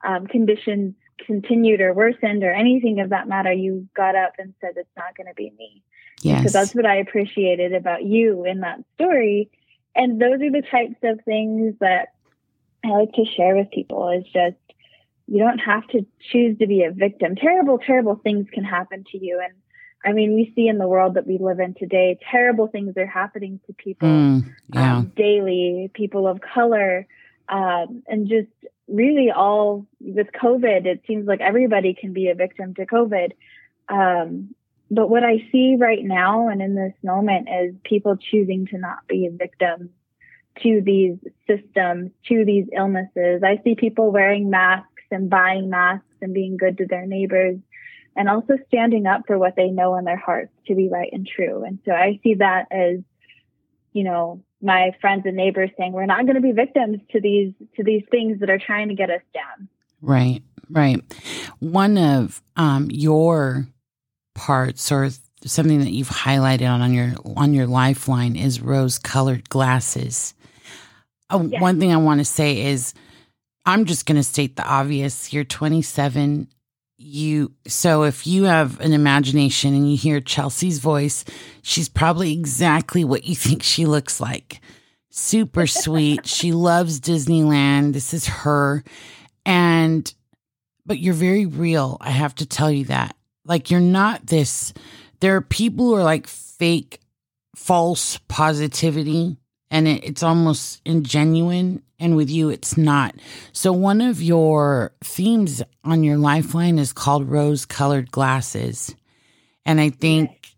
um, 0.03 0.27
conditions 0.27 0.95
continued 1.25 1.81
or 1.81 1.94
worsened 1.94 2.44
or 2.44 2.51
anything 2.51 3.00
of 3.00 3.09
that 3.09 3.27
matter 3.27 3.53
you 3.53 3.88
got 3.95 4.15
up 4.15 4.33
and 4.39 4.53
said 4.59 4.71
it's 4.75 4.89
not 4.98 5.15
going 5.15 5.27
to 5.27 5.36
be 5.36 5.51
me 5.57 5.83
so 6.24 6.50
that's 6.59 6.75
what 6.75 6.86
I 6.86 6.98
appreciated 6.98 7.74
about 7.74 8.03
you 8.03 8.45
in 8.45 8.59
that 8.62 8.80
story. 8.95 9.50
And 9.95 10.21
those 10.21 10.42
are 10.42 10.51
the 10.51 10.63
types 10.69 10.98
of 11.03 11.19
things 11.25 11.75
that 11.80 12.13
I 12.83 12.89
like 12.89 13.13
to 13.13 13.25
share 13.25 13.56
with 13.56 13.71
people 13.71 14.09
is 14.09 14.24
just 14.25 14.57
you 15.27 15.39
don't 15.39 15.59
have 15.59 15.88
to 15.89 16.06
choose 16.31 16.57
to 16.59 16.68
be 16.68 16.83
a 16.83 16.92
victim. 16.92 17.36
Terrible, 17.36 17.80
terrible 17.80 18.15
things 18.15 18.47
can 18.54 18.63
happen 18.63 19.06
to 19.12 19.18
you. 19.18 19.39
And 19.44 19.54
I 20.04 20.13
mean, 20.13 20.33
we 20.33 20.51
see 20.56 20.68
in 20.68 20.77
the 20.77 20.88
world 20.88 21.13
that 21.15 21.27
we 21.27 21.38
live 21.38 21.59
in 21.59 21.74
today, 21.74 22.18
terrible 22.30 22.68
things 22.68 22.97
are 22.97 23.06
happening 23.06 23.59
to 23.68 23.74
people 23.74 24.07
Mm, 24.07 24.54
yeah. 24.74 24.97
um, 24.97 25.12
daily, 25.15 25.92
people 25.94 26.27
of 26.27 26.42
color, 26.42 27.07
um, 27.50 28.04
and 28.07 28.27
just 28.27 28.50
really 28.88 29.31
all 29.31 29.86
with 30.16 30.28
COVID, 30.31 30.86
it 30.86 31.04
seems 31.08 31.28
like 31.28 31.42
everybody 31.42 31.94
can 31.94 32.13
be 32.13 32.30
a 32.30 32.36
victim 32.36 32.74
to 32.75 32.86
COVID. 32.86 33.31
Um, 33.90 34.56
but 34.90 35.10
what 35.10 35.24
I 35.24 35.48
see 35.52 35.78
right 35.80 36.04
now 36.04 36.50
and 36.50 36.62
in 36.62 36.75
this 36.75 36.94
moment 37.04 37.48
is 37.50 37.75
people 37.84 38.18
choosing 38.18 38.68
to 38.68 38.78
not 38.78 39.08
be 39.08 39.30
victims 39.31 39.90
to 40.63 40.81
these 40.84 41.18
systems, 41.48 42.12
to 42.28 42.44
these 42.46 42.66
illnesses. 42.75 43.42
I 43.44 43.62
see 43.63 43.75
people 43.75 44.12
wearing 44.12 44.50
masks 44.50 44.88
and 45.10 45.30
buying 45.30 45.69
masks 45.69 46.06
and 46.22 46.34
being 46.34 46.57
good 46.57 46.78
to 46.80 46.86
their 46.86 47.06
neighbors 47.06 47.57
and 48.16 48.30
also 48.30 48.57
standing 48.68 49.07
up 49.07 49.22
for 49.28 49.38
what 49.38 49.56
they 49.56 49.69
know 49.69 49.96
in 49.96 50.06
their 50.06 50.18
hearts 50.18 50.52
to 50.68 50.75
be 50.75 50.90
right 50.90 51.10
and 51.14 51.28
true. 51.28 51.64
And 51.64 51.80
so 51.86 51.94
I 51.94 52.19
see 52.24 52.36
that 52.36 52.68
as, 52.72 53.00
you 53.94 54.04
know, 54.04 54.44
my 54.62 54.92
friends 55.02 55.24
and 55.25 55.36
neighbors 55.36 55.72
saying 55.78 55.94
we're 55.94 56.06
not 56.06 56.25
going 56.25 56.36
to 56.36 56.42
be 56.42 56.52
victims 56.52 57.00
to 57.12 57.22
these 57.22 57.54
to 57.78 57.84
these 57.84 58.04
things 58.12 58.40
that 58.42 58.50
are 58.50 58.60
trying 58.60 58.90
to 58.90 58.96
get 58.96 59.10
us 59.10 59.22
down. 59.34 59.68
Right, 60.01 60.42
right. 60.69 61.01
One 61.59 61.98
of 61.98 62.42
um, 62.56 62.89
your 62.92 63.68
parts 64.36 64.92
or 64.92 65.09
something 65.45 65.80
that 65.80 65.92
you've 65.92 66.09
highlighted 66.09 66.69
on, 66.69 66.81
on 66.81 66.94
your 66.94 67.13
on 67.36 67.53
your 67.53 67.68
lifeline 67.68 68.36
is 68.36 68.62
rose 68.62 68.98
colored 69.00 69.50
glasses. 69.50 70.33
Uh, 71.30 71.48
Yes. 71.50 71.62
One 71.62 71.80
thing 71.80 71.94
I 71.94 71.98
want 71.98 72.19
to 72.19 72.25
say 72.25 72.62
is 72.65 72.94
I'm 73.65 73.86
just 73.86 74.06
going 74.06 74.18
to 74.18 74.24
state 74.24 74.56
the 74.56 74.65
obvious. 74.65 75.31
You're 75.33 75.44
27. 75.44 76.47
You 76.97 77.51
so 77.65 78.04
if 78.04 78.27
you 78.27 78.44
have 78.44 78.80
an 78.80 78.94
imagination 78.94 79.74
and 79.74 79.89
you 79.89 79.97
hear 79.97 80.19
Chelsea's 80.21 80.77
voice, 80.80 81.25
she's 81.63 81.89
probably 81.89 82.31
exactly 82.33 83.04
what 83.04 83.24
you 83.24 83.36
think 83.47 83.63
she 83.63 83.86
looks 83.86 84.19
like. 84.19 84.62
Super 85.09 85.65
sweet. 85.68 86.25
she 86.27 86.51
loves 86.51 87.00
Disneyland. 87.00 87.94
This 87.94 88.13
is 88.13 88.27
her. 88.27 88.83
And 89.46 90.14
but 90.86 91.00
you're 91.00 91.14
very 91.14 91.46
real. 91.46 91.98
I 92.02 92.12
have 92.12 92.36
to 92.36 92.46
tell 92.46 92.72
you 92.72 92.86
that. 92.86 93.16
Like 93.46 93.72
you're 93.72 93.80
not 93.80 94.28
this 94.28 94.74
there 95.22 95.36
are 95.36 95.42
people 95.42 95.86
who 95.86 95.96
are 95.96 96.04
like 96.04 96.28
fake 96.28 97.00
false 97.56 98.18
positivity 98.28 99.38
and 99.70 99.88
it, 99.88 100.04
it's 100.04 100.24
almost 100.24 100.84
ingenuine 100.84 101.82
and 102.00 102.16
with 102.16 102.30
you 102.30 102.50
it's 102.50 102.78
not. 102.78 103.16
So 103.54 103.72
one 103.72 104.02
of 104.02 104.22
your 104.22 104.94
themes 105.04 105.64
on 105.84 106.04
your 106.04 106.18
lifeline 106.18 106.78
is 106.80 106.92
called 106.92 107.30
rose 107.30 107.66
colored 107.66 108.12
glasses. 108.12 108.94
And 109.66 109.80
I 109.80 109.92
think 109.92 110.50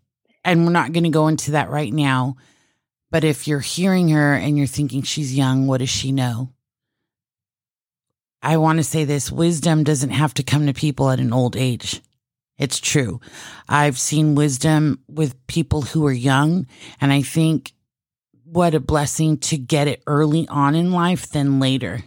and 0.44 0.64
we're 0.64 0.72
not 0.72 0.92
going 0.92 1.04
to 1.04 1.10
go 1.10 1.28
into 1.28 1.52
that 1.52 1.70
right 1.70 1.92
now, 1.92 2.36
but 3.10 3.24
if 3.24 3.46
you're 3.46 3.60
hearing 3.60 4.08
her 4.10 4.34
and 4.34 4.58
you're 4.58 4.66
thinking 4.66 5.02
she's 5.02 5.34
young, 5.34 5.66
what 5.66 5.78
does 5.78 5.90
she 5.90 6.10
know? 6.10 6.53
I 8.44 8.58
want 8.58 8.76
to 8.78 8.84
say 8.84 9.04
this 9.04 9.32
wisdom 9.32 9.84
doesn't 9.84 10.10
have 10.10 10.34
to 10.34 10.42
come 10.42 10.66
to 10.66 10.74
people 10.74 11.08
at 11.08 11.18
an 11.18 11.32
old 11.32 11.56
age. 11.56 12.02
It's 12.58 12.78
true. 12.78 13.20
I've 13.68 13.98
seen 13.98 14.34
wisdom 14.34 15.00
with 15.08 15.46
people 15.46 15.80
who 15.80 16.06
are 16.06 16.12
young, 16.12 16.66
and 17.00 17.10
I 17.10 17.22
think 17.22 17.72
what 18.44 18.74
a 18.74 18.80
blessing 18.80 19.38
to 19.38 19.56
get 19.56 19.88
it 19.88 20.02
early 20.06 20.46
on 20.48 20.74
in 20.74 20.92
life 20.92 21.30
than 21.30 21.58
later. 21.58 22.04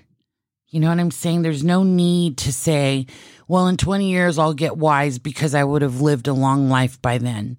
You 0.70 0.80
know 0.80 0.90
what 0.90 1.00
I'm 1.00 1.10
saying? 1.10 1.42
There's 1.42 1.64
no 1.64 1.82
need 1.82 2.38
to 2.40 2.54
say, 2.54 3.08
well, 3.48 3.68
in 3.68 3.76
20 3.76 4.12
years, 4.12 4.38
I'll 4.38 4.54
get 4.54 4.78
wise 4.78 5.18
because 5.18 5.56
I 5.56 5.64
would 5.64 5.82
have 5.82 6.02
lived 6.02 6.28
a 6.28 6.34
long 6.34 6.70
life 6.70 7.02
by 7.02 7.18
then. 7.18 7.58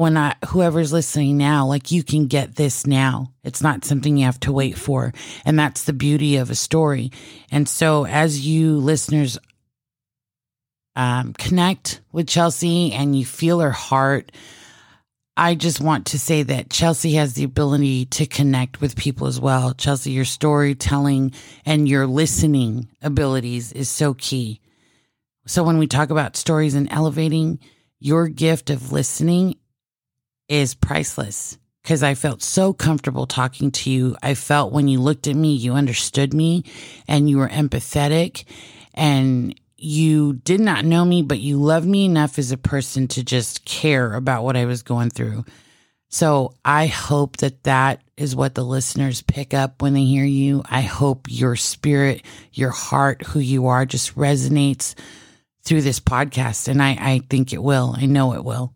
When 0.00 0.16
I, 0.16 0.34
whoever's 0.48 0.94
listening 0.94 1.36
now, 1.36 1.66
like 1.66 1.90
you 1.90 2.02
can 2.02 2.26
get 2.26 2.56
this 2.56 2.86
now. 2.86 3.34
It's 3.44 3.62
not 3.62 3.84
something 3.84 4.16
you 4.16 4.24
have 4.24 4.40
to 4.40 4.50
wait 4.50 4.78
for. 4.78 5.12
And 5.44 5.58
that's 5.58 5.84
the 5.84 5.92
beauty 5.92 6.36
of 6.36 6.48
a 6.48 6.54
story. 6.54 7.12
And 7.50 7.68
so, 7.68 8.06
as 8.06 8.46
you 8.46 8.78
listeners 8.78 9.38
um, 10.96 11.34
connect 11.34 12.00
with 12.12 12.28
Chelsea 12.28 12.94
and 12.94 13.14
you 13.14 13.26
feel 13.26 13.60
her 13.60 13.72
heart, 13.72 14.32
I 15.36 15.54
just 15.54 15.82
want 15.82 16.06
to 16.06 16.18
say 16.18 16.44
that 16.44 16.70
Chelsea 16.70 17.12
has 17.16 17.34
the 17.34 17.44
ability 17.44 18.06
to 18.06 18.24
connect 18.24 18.80
with 18.80 18.96
people 18.96 19.26
as 19.26 19.38
well. 19.38 19.74
Chelsea, 19.74 20.12
your 20.12 20.24
storytelling 20.24 21.34
and 21.66 21.86
your 21.86 22.06
listening 22.06 22.88
abilities 23.02 23.70
is 23.72 23.90
so 23.90 24.14
key. 24.14 24.62
So, 25.46 25.62
when 25.62 25.76
we 25.76 25.86
talk 25.86 26.08
about 26.08 26.38
stories 26.38 26.74
and 26.74 26.90
elevating, 26.90 27.58
your 27.98 28.28
gift 28.28 28.70
of 28.70 28.92
listening 28.92 29.56
is 30.50 30.74
priceless 30.74 31.56
because 31.82 32.02
I 32.02 32.14
felt 32.14 32.42
so 32.42 32.74
comfortable 32.74 33.26
talking 33.26 33.70
to 33.70 33.90
you. 33.90 34.16
I 34.22 34.34
felt 34.34 34.72
when 34.72 34.88
you 34.88 35.00
looked 35.00 35.28
at 35.28 35.36
me, 35.36 35.54
you 35.54 35.72
understood 35.72 36.34
me 36.34 36.64
and 37.08 37.30
you 37.30 37.38
were 37.38 37.48
empathetic 37.48 38.44
and 38.92 39.58
you 39.78 40.34
did 40.34 40.60
not 40.60 40.84
know 40.84 41.04
me, 41.04 41.22
but 41.22 41.38
you 41.38 41.56
loved 41.56 41.86
me 41.86 42.04
enough 42.04 42.38
as 42.38 42.52
a 42.52 42.58
person 42.58 43.08
to 43.08 43.24
just 43.24 43.64
care 43.64 44.12
about 44.12 44.44
what 44.44 44.56
I 44.56 44.66
was 44.66 44.82
going 44.82 45.08
through. 45.08 45.44
So 46.08 46.52
I 46.64 46.86
hope 46.88 47.36
that 47.38 47.62
that 47.62 48.02
is 48.16 48.34
what 48.34 48.56
the 48.56 48.64
listeners 48.64 49.22
pick 49.22 49.54
up 49.54 49.80
when 49.80 49.94
they 49.94 50.04
hear 50.04 50.24
you. 50.24 50.62
I 50.68 50.80
hope 50.80 51.28
your 51.30 51.54
spirit, 51.54 52.22
your 52.52 52.70
heart, 52.70 53.22
who 53.22 53.38
you 53.38 53.68
are 53.68 53.86
just 53.86 54.16
resonates 54.16 54.96
through 55.62 55.82
this 55.82 56.00
podcast. 56.00 56.66
And 56.66 56.82
I, 56.82 56.98
I 57.00 57.20
think 57.30 57.52
it 57.52 57.62
will. 57.62 57.94
I 57.96 58.06
know 58.06 58.34
it 58.34 58.44
will. 58.44 58.74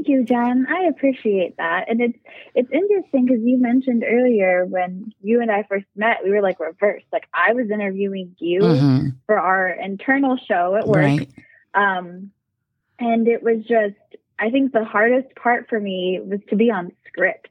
Thank 0.00 0.08
you, 0.08 0.24
Jen. 0.24 0.66
I 0.66 0.84
appreciate 0.84 1.58
that. 1.58 1.90
And 1.90 2.00
it's 2.00 2.18
it's 2.54 2.70
interesting 2.72 3.26
because 3.26 3.42
you 3.42 3.58
mentioned 3.58 4.02
earlier 4.08 4.64
when 4.64 5.12
you 5.20 5.42
and 5.42 5.50
I 5.50 5.64
first 5.64 5.84
met, 5.94 6.24
we 6.24 6.30
were 6.30 6.40
like 6.40 6.58
reversed. 6.58 7.04
Like 7.12 7.28
I 7.34 7.52
was 7.52 7.70
interviewing 7.70 8.34
you 8.38 8.60
Mhm. 8.62 9.16
for 9.26 9.38
our 9.38 9.68
internal 9.68 10.38
show 10.38 10.74
at 10.74 10.88
work. 10.88 11.04
Right. 11.04 11.28
Um, 11.74 12.30
and 12.98 13.28
it 13.28 13.42
was 13.42 13.62
just, 13.66 13.94
I 14.38 14.48
think 14.48 14.72
the 14.72 14.84
hardest 14.86 15.34
part 15.36 15.68
for 15.68 15.78
me 15.78 16.18
was 16.24 16.40
to 16.48 16.56
be 16.56 16.70
on 16.70 16.92
script 17.06 17.50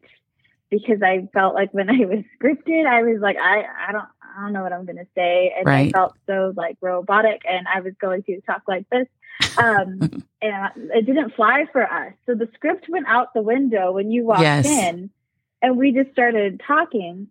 because 0.71 1.03
I 1.03 1.29
felt 1.31 1.53
like 1.53 1.71
when 1.71 1.87
I 1.91 1.99
was 2.05 2.23
scripted, 2.41 2.87
I 2.87 3.03
was 3.03 3.21
like, 3.21 3.37
I, 3.37 3.63
I 3.89 3.91
don't, 3.91 4.07
I 4.39 4.43
don't 4.43 4.53
know 4.53 4.63
what 4.63 4.71
I'm 4.73 4.85
going 4.85 4.97
to 4.97 5.07
say. 5.15 5.53
And 5.57 5.67
I 5.69 5.91
felt 5.91 6.15
so 6.25 6.53
like 6.55 6.77
robotic 6.81 7.41
and 7.49 7.67
I 7.67 7.81
was 7.81 7.93
going 7.99 8.23
to 8.23 8.39
talk 8.41 8.61
like 8.67 8.89
this. 8.89 9.07
Um, 9.57 10.23
and 10.41 10.91
it 10.93 11.05
didn't 11.05 11.35
fly 11.35 11.65
for 11.71 11.83
us. 11.83 12.13
So 12.25 12.35
the 12.35 12.49
script 12.53 12.87
went 12.87 13.07
out 13.07 13.33
the 13.33 13.41
window 13.41 13.91
when 13.91 14.11
you 14.11 14.25
walked 14.25 14.41
Yes. 14.41 14.65
in 14.65 15.09
and 15.61 15.77
we 15.77 15.91
just 15.91 16.11
started 16.11 16.61
talking. 16.65 17.27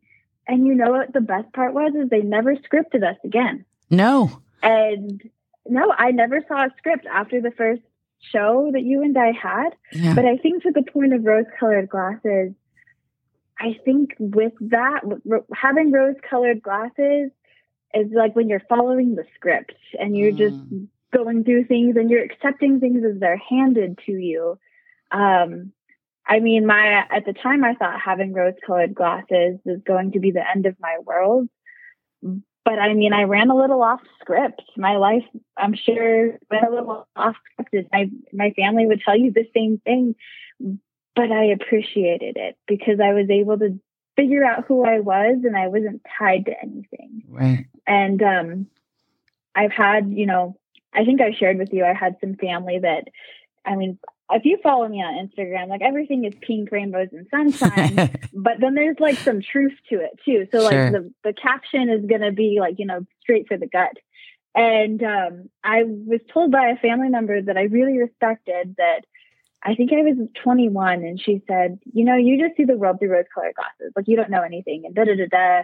And 0.47 0.67
you 0.67 0.75
know 0.75 0.91
what 0.91 1.13
the 1.13 1.21
best 1.21 1.53
part 1.53 1.75
was 1.75 1.93
is 1.95 2.09
they 2.11 2.21
never 2.23 2.57
scripted 2.57 3.03
us 3.03 3.17
again. 3.25 3.65
No. 3.91 4.41
And 4.63 5.23
no, 5.67 5.93
I 5.97 6.11
never 6.11 6.45
saw 6.47 6.65
a 6.65 6.71
script 6.79 7.07
after 7.07 7.41
the 7.41 7.51
first 7.51 7.83
show 8.21 8.71
that 8.73 8.83
you 8.83 9.03
and 9.03 9.17
I 9.17 9.33
had. 9.33 9.71
Yeah. 9.93 10.15
But 10.15 10.25
I 10.25 10.37
think 10.37 10.63
to 10.65 10.73
the 10.73 10.83
point 10.83 11.15
of 11.15 11.25
rose 11.25 11.47
colored 11.59 11.89
glasses, 11.89 12.53
I 13.61 13.77
think 13.85 14.15
with 14.19 14.53
that, 14.61 15.01
having 15.55 15.91
rose 15.93 16.17
colored 16.29 16.63
glasses 16.63 17.31
is 17.95 18.13
like 18.13 18.37
when 18.37 18.49
you're 18.49 18.63
following 18.69 19.15
the 19.15 19.25
script 19.35 19.75
and 19.99 20.17
you're 20.17 20.33
just 20.33 20.57
Mm. 20.73 20.89
going 21.13 21.45
through 21.45 21.65
things 21.65 21.97
and 21.97 22.11
you're 22.11 22.23
accepting 22.23 22.81
things 22.81 23.03
as 23.05 23.19
they're 23.19 23.37
handed 23.39 23.99
to 24.07 24.13
you. 24.13 24.59
Um, 25.11 25.73
I 26.27 26.41
mean, 26.41 26.67
my 26.67 27.07
at 27.11 27.25
the 27.25 27.33
time 27.33 27.65
I 27.65 27.75
thought 27.75 28.01
having 28.01 28.33
rose 28.35 28.55
colored 28.67 28.95
glasses 28.95 29.59
was 29.65 29.81
going 29.87 30.13
to 30.13 30.21
be 30.21 30.31
the 30.31 30.49
end 30.49 30.67
of 30.67 30.77
my 30.79 30.99
world. 31.05 31.49
But 32.23 32.79
I 32.79 32.93
mean, 32.93 33.15
I 33.15 33.23
ran 33.23 33.49
a 33.49 33.57
little 33.57 33.83
off 33.83 34.03
script. 34.21 34.63
My 34.77 34.97
life, 34.99 35.25
I'm 35.57 35.75
sure, 35.75 36.39
went 36.51 36.67
a 36.67 36.71
little 36.71 37.09
off 37.17 37.37
scripted. 37.59 37.89
My 37.91 38.11
my 38.33 38.51
family 38.51 38.85
would 38.85 39.01
tell 39.01 39.17
you 39.17 39.33
the 39.33 39.49
same 39.57 39.79
thing, 39.79 40.15
but 41.17 41.31
I 41.33 41.45
appreciated 41.47 42.37
it 42.37 42.57
because 42.67 43.01
I 43.01 43.13
was 43.13 43.29
able 43.31 43.59
to 43.59 43.79
figure 44.17 44.45
out 44.45 44.65
who 44.67 44.85
I 44.85 45.01
was 45.01 45.39
and 45.45 45.57
I 45.57 45.69
wasn't 45.69 46.03
tied 46.19 46.47
to 46.47 46.61
anything 46.63 47.23
Right. 47.29 47.67
and 47.87 48.23
um 48.23 48.67
i've 49.55 49.73
had 49.73 50.11
you 50.13 50.27
know 50.27 50.57
i 50.93 51.05
think 51.05 51.21
i 51.21 51.33
shared 51.33 51.57
with 51.59 51.73
you 51.73 51.85
i 51.85 51.93
had 51.95 52.17
some 52.21 52.35
family 52.35 52.79
that 52.81 53.05
i 53.65 53.75
mean 53.77 53.99
if 54.31 54.45
you 54.45 54.59
follow 54.63 54.87
me 54.89 54.99
on 55.03 55.15
instagram 55.27 55.69
like 55.69 55.81
everything 55.83 56.25
is 56.25 56.35
pink 56.43 56.71
rainbows 56.71 57.09
and 57.13 57.27
sunshine 57.31 57.95
but 58.35 58.55
then 58.61 58.75
there's 58.75 58.99
like 59.01 59.17
some 59.19 59.41
truth 59.41 59.73
to 59.89 59.97
it 60.01 60.11
too 60.25 60.47
so 60.53 60.59
like 60.63 60.73
Sure. 60.73 60.91
the, 60.91 61.13
the 61.25 61.33
caption 61.33 61.89
is 61.89 62.05
going 62.05 62.21
to 62.21 62.33
be 62.33 62.59
like 62.61 62.79
you 62.79 62.87
know 62.87 63.01
straight 63.23 63.47
for 63.49 63.57
the 63.57 63.67
gut 63.67 63.97
and 64.55 65.03
um 65.03 65.49
i 65.65 65.83
was 65.85 66.21
told 66.33 66.51
by 66.53 66.69
a 66.69 66.77
family 66.77 67.09
member 67.09 67.41
that 67.41 67.57
i 67.57 67.63
really 67.63 67.99
respected 67.99 68.75
that 68.79 69.01
i 69.63 69.75
think 69.75 69.93
i 69.93 70.03
was 70.03 70.17
21 70.43 71.03
and 71.05 71.21
she 71.21 71.43
said 71.49 71.79
you 71.93 72.05
know 72.05 72.17
you 72.17 72.39
just 72.43 72.57
see 72.57 72.65
the 72.65 72.77
world 72.77 72.99
through 72.99 73.11
rose 73.11 73.25
colored 73.35 73.55
glasses 73.55 73.93
like 73.97 74.07
you 74.09 74.17
don't 74.17 74.31
know 74.31 74.43
anything 74.43 74.85
and 74.85 74.95
da 74.95 75.05
da 75.05 75.15
da 75.15 75.27
da 75.27 75.63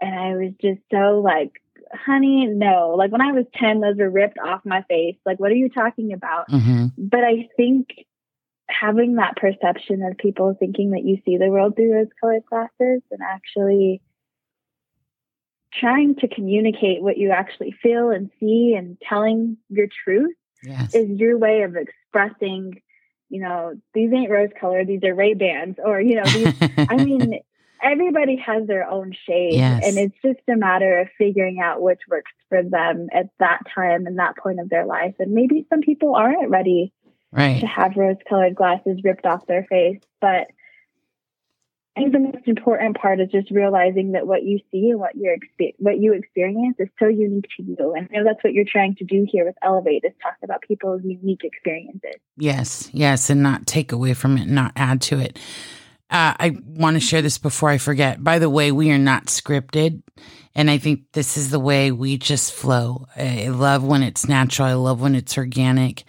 and 0.00 0.14
I 0.14 0.34
was 0.34 0.52
just 0.60 0.80
so 0.90 1.20
like, 1.24 1.52
honey, 1.92 2.46
no. 2.46 2.94
Like 2.98 3.12
when 3.12 3.20
I 3.20 3.32
was 3.32 3.46
10, 3.54 3.80
those 3.80 3.96
were 3.96 4.10
ripped 4.10 4.38
off 4.38 4.60
my 4.64 4.82
face. 4.82 5.16
Like, 5.24 5.38
what 5.38 5.52
are 5.52 5.56
you 5.56 5.68
talking 5.68 6.12
about? 6.12 6.50
hmm 6.50 6.86
But 6.98 7.20
I 7.20 7.48
think 7.56 7.88
having 8.68 9.14
that 9.16 9.36
perception 9.36 10.02
of 10.02 10.18
people 10.18 10.56
thinking 10.58 10.90
that 10.90 11.04
you 11.04 11.18
see 11.24 11.36
the 11.36 11.48
world 11.48 11.76
through 11.76 11.92
rose 11.94 12.08
colored 12.20 12.44
glasses 12.46 13.02
and 13.10 13.20
actually 13.22 14.02
trying 15.72 16.16
to 16.16 16.28
communicate 16.28 17.02
what 17.02 17.16
you 17.18 17.30
actually 17.30 17.74
feel 17.82 18.10
and 18.10 18.30
see 18.40 18.74
and 18.76 18.96
telling 19.08 19.56
your 19.68 19.86
truth 20.04 20.34
Yes. 20.62 20.94
is 20.94 21.10
your 21.20 21.36
way 21.36 21.62
of 21.62 21.76
expressing, 21.76 22.80
you 23.28 23.40
know, 23.40 23.74
these 23.94 24.12
ain't 24.12 24.30
rose 24.30 24.50
colored, 24.60 24.86
these 24.86 25.02
are 25.04 25.14
Ray 25.14 25.34
Bans, 25.34 25.76
or, 25.84 26.00
you 26.00 26.16
know, 26.16 26.24
these 26.24 26.54
I 26.76 26.96
mean, 26.96 27.40
everybody 27.82 28.36
has 28.36 28.66
their 28.66 28.88
own 28.88 29.12
shade, 29.26 29.54
Yes. 29.54 29.82
and 29.84 29.98
it's 29.98 30.16
just 30.24 30.40
a 30.48 30.56
matter 30.56 31.00
of 31.00 31.08
figuring 31.18 31.60
out 31.60 31.82
which 31.82 32.00
works 32.08 32.32
for 32.48 32.62
them 32.62 33.08
at 33.12 33.26
that 33.38 33.60
time 33.74 34.06
and 34.06 34.18
that 34.18 34.36
point 34.36 34.60
of 34.60 34.68
their 34.70 34.86
life. 34.86 35.14
And 35.18 35.32
maybe 35.32 35.66
some 35.68 35.80
people 35.80 36.14
aren't 36.14 36.50
ready 36.50 36.92
right. 37.32 37.60
to 37.60 37.66
have 37.66 37.96
rose 37.96 38.16
colored 38.28 38.54
glasses 38.54 39.00
ripped 39.04 39.26
off 39.26 39.46
their 39.46 39.64
face, 39.64 40.00
but 40.20 40.46
I 41.96 42.00
think 42.00 42.12
the 42.12 42.18
most 42.18 42.48
important 42.48 42.96
part 42.96 43.20
is 43.20 43.30
just 43.30 43.52
realizing 43.52 44.12
that 44.12 44.26
what 44.26 44.42
you 44.42 44.58
see 44.72 44.90
and 44.90 44.98
what 44.98 45.14
you 45.14 45.36
what 45.78 45.98
you 45.98 46.12
experience 46.14 46.76
is 46.80 46.88
so 46.98 47.06
unique 47.06 47.46
to 47.56 47.62
you. 47.62 47.94
And 47.96 48.08
I 48.10 48.16
know 48.16 48.24
that's 48.24 48.42
what 48.42 48.52
you're 48.52 48.64
trying 48.68 48.96
to 48.96 49.04
do 49.04 49.24
here 49.30 49.44
with 49.44 49.54
Elevate 49.62 50.02
is 50.04 50.12
talk 50.20 50.34
about 50.42 50.62
people's 50.62 51.02
unique 51.04 51.42
experiences. 51.44 52.16
Yes, 52.36 52.90
yes, 52.92 53.30
and 53.30 53.44
not 53.44 53.68
take 53.68 53.92
away 53.92 54.14
from 54.14 54.36
it, 54.38 54.48
not 54.48 54.72
add 54.74 55.02
to 55.02 55.20
it. 55.20 55.38
Uh, 56.10 56.34
I 56.38 56.56
want 56.66 56.94
to 56.94 57.00
share 57.00 57.22
this 57.22 57.38
before 57.38 57.70
I 57.70 57.78
forget. 57.78 58.22
By 58.22 58.40
the 58.40 58.50
way, 58.50 58.72
we 58.72 58.90
are 58.90 58.98
not 58.98 59.26
scripted, 59.26 60.02
and 60.54 60.68
I 60.68 60.78
think 60.78 61.12
this 61.12 61.36
is 61.36 61.50
the 61.50 61.60
way 61.60 61.92
we 61.92 62.18
just 62.18 62.52
flow. 62.52 63.06
I 63.16 63.48
love 63.48 63.84
when 63.84 64.02
it's 64.02 64.28
natural. 64.28 64.66
I 64.66 64.74
love 64.74 65.00
when 65.00 65.14
it's 65.14 65.38
organic. 65.38 66.02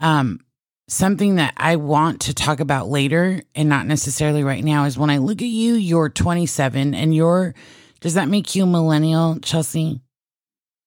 Um, 0.00 0.40
something 0.88 1.36
that 1.36 1.54
I 1.56 1.76
want 1.76 2.22
to 2.22 2.34
talk 2.34 2.60
about 2.60 2.88
later, 2.88 3.42
and 3.54 3.68
not 3.68 3.86
necessarily 3.86 4.42
right 4.42 4.64
now, 4.64 4.84
is 4.84 4.98
when 4.98 5.10
I 5.10 5.18
look 5.18 5.40
at 5.40 5.48
you. 5.48 5.74
You're 5.74 6.08
27, 6.08 6.94
and 6.94 7.14
you're. 7.14 7.54
Does 8.00 8.14
that 8.14 8.28
make 8.28 8.54
you 8.54 8.64
a 8.64 8.66
millennial, 8.66 9.38
Chelsea? 9.40 10.00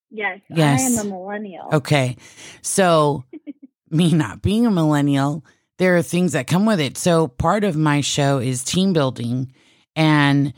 Yes, 0.10 0.41
Yes. 0.50 0.81
I 0.81 1.01
am 1.01 1.08
a 1.08 1.10
millennial. 1.10 1.70
Okay. 1.74 2.17
So, 2.62 3.24
me 3.89 4.12
not 4.13 4.41
being 4.41 4.65
a 4.65 4.72
millennial, 4.72 5.46
there 5.77 5.96
are 5.98 6.01
things 6.01 6.34
that 6.34 6.48
come 6.48 6.65
with 6.65 6.79
it. 6.79 6.98
So, 6.98 7.27
part 7.27 7.63
of 7.63 7.77
my 7.77 8.01
show 8.01 8.39
is 8.39 8.63
team 8.63 8.93
building. 8.93 9.53
And 9.96 10.53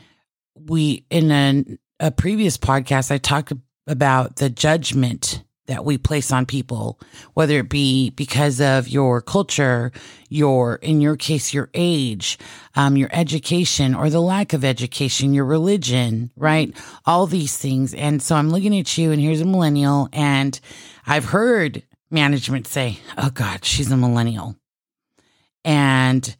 we, 0.54 1.06
in 1.10 1.30
a, 1.30 1.64
a 2.00 2.10
previous 2.10 2.56
podcast, 2.56 3.10
I 3.10 3.18
talked 3.18 3.52
about 3.86 4.36
the 4.36 4.50
judgment 4.50 5.42
that 5.66 5.84
we 5.84 5.96
place 5.96 6.30
on 6.30 6.44
people, 6.44 7.00
whether 7.32 7.58
it 7.58 7.68
be 7.68 8.10
because 8.10 8.60
of 8.60 8.88
your 8.88 9.22
culture, 9.22 9.92
your, 10.28 10.76
in 10.76 11.00
your 11.00 11.16
case, 11.16 11.54
your 11.54 11.70
age, 11.72 12.38
um, 12.74 12.96
your 12.96 13.08
education 13.12 13.94
or 13.94 14.10
the 14.10 14.20
lack 14.20 14.52
of 14.52 14.64
education, 14.64 15.32
your 15.32 15.46
religion, 15.46 16.30
right? 16.36 16.76
All 17.06 17.26
these 17.26 17.56
things. 17.56 17.94
And 17.94 18.22
so 18.22 18.36
I'm 18.36 18.50
looking 18.50 18.78
at 18.78 18.98
you 18.98 19.10
and 19.10 19.20
here's 19.20 19.40
a 19.40 19.46
millennial 19.46 20.08
and 20.12 20.58
I've 21.06 21.26
heard 21.26 21.82
management 22.10 22.66
say, 22.66 22.98
Oh 23.16 23.30
God, 23.30 23.64
she's 23.64 23.90
a 23.90 23.96
millennial. 23.96 24.56
And 25.64 26.36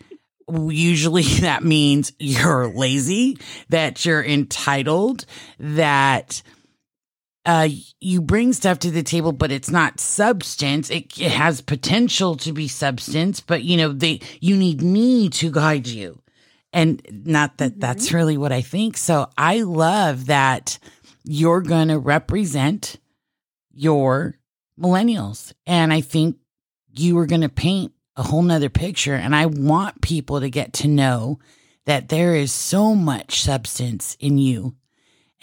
usually 0.48 1.22
that 1.40 1.64
means 1.64 2.12
you're 2.18 2.68
lazy, 2.68 3.38
that 3.70 4.04
you're 4.04 4.24
entitled, 4.24 5.24
that 5.58 6.42
uh, 7.46 7.68
you 8.00 8.20
bring 8.22 8.52
stuff 8.52 8.78
to 8.80 8.90
the 8.90 9.02
table, 9.02 9.32
but 9.32 9.52
it's 9.52 9.70
not 9.70 10.00
substance. 10.00 10.90
It, 10.90 11.18
it 11.18 11.30
has 11.32 11.60
potential 11.60 12.36
to 12.36 12.52
be 12.52 12.68
substance, 12.68 13.40
but 13.40 13.62
you 13.64 13.76
know, 13.76 13.92
they, 13.92 14.20
you 14.40 14.56
need 14.56 14.80
me 14.82 15.28
to 15.30 15.50
guide 15.50 15.86
you. 15.86 16.20
And 16.72 17.00
not 17.26 17.58
that 17.58 17.76
Mhm. 17.76 17.80
that's 17.80 18.12
really 18.12 18.36
what 18.36 18.50
I 18.50 18.60
think. 18.62 18.96
So 18.96 19.28
I 19.38 19.60
love 19.60 20.26
that 20.26 20.78
you're 21.22 21.60
going 21.60 21.88
to 21.88 21.98
represent 21.98 22.96
your 23.72 24.38
millennials. 24.80 25.52
And 25.66 25.92
I 25.92 26.00
think 26.00 26.36
you 26.96 27.16
are 27.18 27.26
going 27.26 27.42
to 27.42 27.48
paint 27.48 27.92
a 28.16 28.22
whole 28.22 28.42
nother 28.42 28.70
picture. 28.70 29.14
And 29.14 29.34
I 29.36 29.46
want 29.46 30.00
people 30.00 30.40
to 30.40 30.50
get 30.50 30.72
to 30.74 30.88
know 30.88 31.38
that 31.86 32.08
there 32.08 32.34
is 32.34 32.52
so 32.52 32.94
much 32.94 33.42
substance 33.42 34.16
in 34.18 34.38
you 34.38 34.74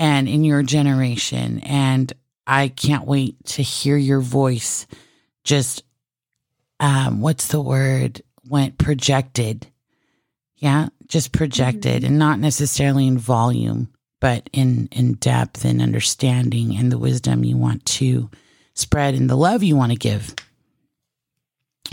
and 0.02 0.28
in 0.28 0.44
your 0.44 0.64
generation. 0.64 1.60
And 1.60 2.12
I 2.48 2.70
can't 2.70 3.06
wait 3.06 3.46
to 3.46 3.62
hear 3.62 3.96
your 3.96 4.20
voice 4.20 4.88
just, 5.44 5.84
um, 6.80 7.22
what's 7.22 7.50
the 7.50 7.62
word? 7.62 8.24
Went 8.50 8.80
projected. 8.80 9.68
Yeah, 10.56 10.90
just 11.08 11.32
projected 11.32 12.04
and 12.04 12.18
not 12.18 12.40
necessarily 12.40 13.06
in 13.06 13.20
volume, 13.20 13.94
but 14.20 14.50
in, 14.52 14.90
in 14.92 15.14
depth 15.14 15.66
and 15.66 15.82
understanding 15.82 16.76
and 16.76 16.92
the 16.92 16.98
wisdom 16.98 17.44
you 17.44 17.58
want 17.58 17.86
to 17.86 18.30
spread 18.74 19.14
and 19.14 19.30
the 19.30 19.36
love 19.36 19.62
you 19.62 19.76
want 19.76 19.92
to 19.92 19.98
give. 19.98 20.34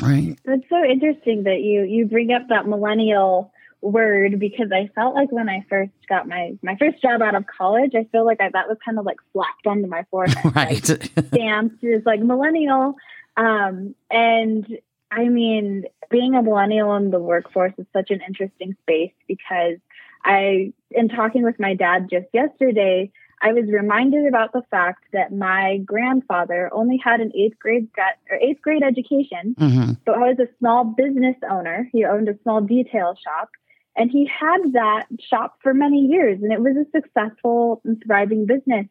Right. 0.00 0.38
That's 0.46 0.68
so 0.70 0.82
interesting 0.82 1.42
that 1.42 1.60
you 1.60 1.82
you 1.82 2.06
bring 2.06 2.30
up 2.30 2.48
that 2.48 2.68
millennial 2.68 3.52
word 3.80 4.38
because 4.38 4.72
I 4.72 4.90
felt 4.94 5.14
like 5.14 5.30
when 5.30 5.48
I 5.48 5.64
first 5.68 5.92
got 6.08 6.26
my 6.26 6.58
my 6.62 6.76
first 6.76 7.00
job 7.00 7.22
out 7.22 7.34
of 7.34 7.44
college, 7.46 7.92
I 7.94 8.04
feel 8.10 8.24
like 8.24 8.40
I, 8.40 8.50
that 8.50 8.68
was 8.68 8.78
kind 8.84 8.98
of 8.98 9.06
like 9.06 9.18
slapped 9.32 9.66
onto 9.66 9.86
my 9.86 10.04
forehead, 10.10 10.36
Right. 10.54 10.88
Like, 10.88 11.12
stamped 11.28 11.84
as 11.84 12.02
like 12.04 12.20
millennial. 12.20 12.94
Um, 13.36 13.94
and 14.10 14.66
I 15.10 15.28
mean, 15.28 15.84
being 16.10 16.34
a 16.34 16.42
millennial 16.42 16.94
in 16.96 17.10
the 17.10 17.20
workforce 17.20 17.72
is 17.78 17.86
such 17.92 18.10
an 18.10 18.20
interesting 18.26 18.76
space 18.82 19.12
because 19.26 19.78
I, 20.24 20.72
in 20.90 21.08
talking 21.08 21.44
with 21.44 21.58
my 21.58 21.74
dad 21.74 22.08
just 22.10 22.26
yesterday, 22.32 23.10
I 23.40 23.52
was 23.52 23.66
reminded 23.66 24.26
about 24.26 24.52
the 24.52 24.62
fact 24.70 25.04
that 25.12 25.32
my 25.32 25.78
grandfather 25.78 26.68
only 26.72 26.96
had 27.02 27.20
an 27.20 27.32
eighth 27.36 27.58
grade 27.58 27.92
gra- 27.92 28.16
or 28.30 28.36
eighth 28.36 28.60
grade 28.60 28.82
education. 28.82 29.54
hmm 29.56 29.92
So 30.04 30.12
I 30.12 30.30
was 30.30 30.38
a 30.40 30.48
small 30.58 30.84
business 30.84 31.36
owner. 31.48 31.88
He 31.92 32.04
owned 32.04 32.28
a 32.28 32.36
small 32.42 32.60
detail 32.60 33.16
shop, 33.22 33.50
and 33.98 34.10
he 34.10 34.26
had 34.26 34.72
that 34.72 35.06
shop 35.20 35.58
for 35.62 35.74
many 35.74 36.06
years, 36.06 36.40
and 36.42 36.52
it 36.52 36.60
was 36.60 36.76
a 36.76 36.90
successful 36.90 37.80
and 37.84 38.02
thriving 38.06 38.46
business 38.46 38.86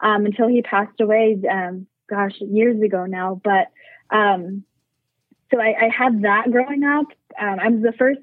um, 0.00 0.26
until 0.26 0.48
he 0.48 0.62
passed 0.62 1.00
away. 1.00 1.38
Um, 1.50 1.86
gosh, 2.08 2.34
years 2.40 2.80
ago 2.82 3.06
now. 3.06 3.40
But 3.42 3.68
um, 4.10 4.64
so 5.50 5.60
I, 5.60 5.74
I 5.86 5.88
had 5.88 6.22
that 6.22 6.50
growing 6.50 6.84
up. 6.84 7.06
Um, 7.40 7.58
I 7.60 7.68
was 7.68 7.82
the 7.82 7.92
first 7.98 8.20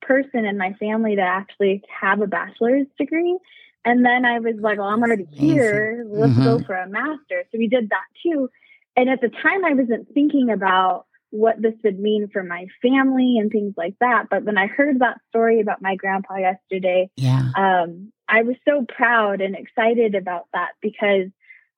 person 0.00 0.44
in 0.44 0.56
my 0.58 0.72
family 0.74 1.16
to 1.16 1.22
actually 1.22 1.82
have 2.00 2.20
a 2.20 2.26
bachelor's 2.26 2.86
degree. 2.98 3.38
And 3.84 4.04
then 4.04 4.24
I 4.24 4.38
was 4.38 4.54
like, 4.60 4.78
well, 4.78 4.88
I'm 4.88 5.02
already 5.02 5.28
here. 5.32 6.06
Let's 6.08 6.34
go 6.34 6.58
Mhm. 6.58 6.66
for 6.66 6.74
a 6.74 6.88
master. 6.88 7.44
So 7.50 7.58
we 7.58 7.68
did 7.68 7.90
that 7.90 8.04
too. 8.22 8.50
And 8.96 9.08
at 9.10 9.20
the 9.20 9.28
time, 9.28 9.64
I 9.64 9.74
wasn't 9.74 10.08
thinking 10.14 10.50
about 10.50 11.06
what 11.34 11.60
this 11.60 11.74
would 11.82 11.98
mean 11.98 12.28
for 12.32 12.44
my 12.44 12.66
family 12.80 13.38
and 13.40 13.50
things 13.50 13.74
like 13.76 13.96
that. 13.98 14.28
But 14.30 14.44
when 14.44 14.56
I 14.56 14.68
heard 14.68 15.00
that 15.00 15.18
story 15.30 15.60
about 15.60 15.82
my 15.82 15.96
grandpa 15.96 16.36
yesterday, 16.36 17.10
Yeah. 17.16 17.50
um, 17.56 18.12
I 18.28 18.42
was 18.42 18.54
so 18.64 18.86
proud 18.88 19.40
and 19.40 19.56
excited 19.56 20.14
about 20.14 20.46
that 20.52 20.70
because 20.80 21.30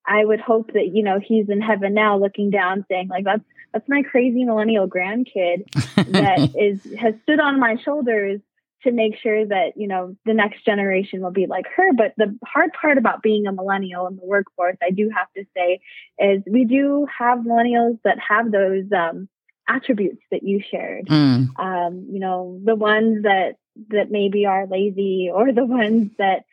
I 0.06 0.22
would 0.22 0.40
hope 0.40 0.75
that 0.75 0.88
you 0.92 1.02
know 1.02 1.18
he's 1.18 1.48
in 1.48 1.62
heaven 1.62 1.94
now, 1.94 2.18
looking 2.18 2.50
down, 2.50 2.84
saying 2.90 3.08
like 3.08 3.25
that's 3.25 3.42
that's 3.72 3.88
my 3.88 4.02
crazy 4.02 4.44
millennial 4.44 4.86
grandkid 4.88 5.64
that 6.12 6.52
is 6.58 6.86
has 7.00 7.14
stood 7.22 7.40
on 7.40 7.58
my 7.58 7.76
shoulders 7.82 8.40
to 8.82 8.92
make 8.92 9.16
sure 9.20 9.46
that 9.46 9.72
you 9.76 9.88
know 9.88 10.14
the 10.26 10.34
next 10.34 10.66
generation 10.66 11.22
will 11.22 11.32
be 11.32 11.46
like 11.46 11.64
her. 11.76 11.94
But 11.94 12.12
the 12.18 12.38
hard 12.46 12.72
part 12.78 12.98
about 12.98 13.22
being 13.22 13.46
a 13.46 13.52
millennial 13.52 14.06
in 14.06 14.16
the 14.16 14.25
workforce, 14.26 14.76
I 14.82 14.90
do 14.90 15.08
have 15.16 15.32
to 15.34 15.44
say, 15.56 15.80
is 16.18 16.42
we 16.46 16.66
do 16.66 17.06
have 17.18 17.38
millennials 17.38 17.98
that 18.04 18.18
have 18.20 18.52
those 18.52 18.84
um, 18.92 19.28
attributes 19.68 20.23
that 20.30 20.42
you 20.42 20.61
shared 20.70 21.06
Mm. 21.06 21.58
um, 21.58 22.06
you 22.11 22.20
know, 22.20 22.61
the 22.64 22.75
ones 22.75 23.23
that 23.25 23.56
that 23.88 24.11
maybe 24.11 24.46
are 24.46 24.66
lazy 24.66 25.30
or 25.32 25.52
the 25.52 25.64
ones 25.64 26.11
that 26.18 26.44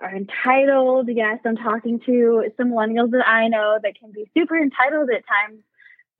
are 0.00 0.14
entitled. 0.14 1.08
Yes, 1.08 1.40
I'm 1.44 1.56
talking 1.56 2.00
to 2.06 2.50
some 2.56 2.70
millennials 2.70 3.10
that 3.10 3.28
I 3.28 3.48
know 3.48 3.78
that 3.82 3.98
can 3.98 4.12
be 4.12 4.30
super 4.36 4.56
entitled 4.56 5.10
at 5.10 5.26
times. 5.26 5.62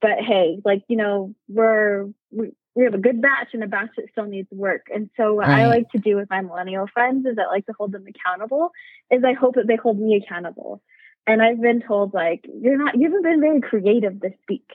But 0.01 0.19
hey, 0.19 0.59
like 0.65 0.83
you 0.87 0.97
know, 0.97 1.33
we're 1.47 2.09
we, 2.31 2.51
we 2.75 2.85
have 2.85 2.93
a 2.93 2.99
good 2.99 3.21
batch 3.21 3.49
and 3.53 3.63
a 3.63 3.67
batch 3.67 3.89
that 3.97 4.09
still 4.11 4.25
needs 4.25 4.47
work. 4.51 4.87
And 4.93 5.09
so 5.17 5.35
what 5.35 5.47
I 5.49 5.67
like 5.67 5.89
to 5.91 5.99
do 5.99 6.15
with 6.15 6.29
my 6.29 6.41
millennial 6.41 6.87
friends 6.87 7.25
is 7.25 7.37
I 7.37 7.47
like 7.51 7.65
to 7.67 7.73
hold 7.77 7.91
them 7.91 8.05
accountable. 8.07 8.71
Is 9.09 9.23
I 9.23 9.33
hope 9.33 9.55
that 9.55 9.67
they 9.67 9.75
hold 9.75 9.99
me 9.99 10.15
accountable. 10.15 10.81
And 11.27 11.41
I've 11.41 11.61
been 11.61 11.81
told 11.81 12.13
like 12.13 12.45
you're 12.61 12.77
not 12.77 12.97
you 12.97 13.03
haven't 13.03 13.23
been 13.23 13.41
very 13.41 13.61
creative 13.61 14.19
this 14.19 14.33
week. 14.49 14.69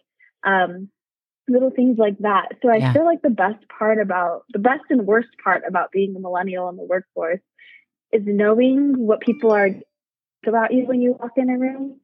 Um, 0.44 0.90
little 1.48 1.70
things 1.70 1.98
like 1.98 2.18
that. 2.18 2.48
So 2.62 2.70
I 2.70 2.78
Yeah. 2.78 2.92
feel 2.92 3.04
like 3.04 3.22
the 3.22 3.30
best 3.30 3.66
part 3.68 3.98
about 4.00 4.44
the 4.52 4.58
best 4.58 4.84
and 4.90 5.06
worst 5.06 5.28
part 5.42 5.62
about 5.66 5.90
being 5.92 6.14
a 6.16 6.20
millennial 6.20 6.68
in 6.68 6.76
the 6.76 6.84
workforce 6.84 7.40
is 8.12 8.22
knowing 8.26 8.96
what 8.98 9.20
people 9.20 9.52
are 9.52 9.70
about 10.46 10.72
you 10.72 10.86
when 10.86 11.00
you 11.00 11.12
walk 11.12 11.32
in 11.36 11.50
a 11.50 11.58
room, 11.58 12.00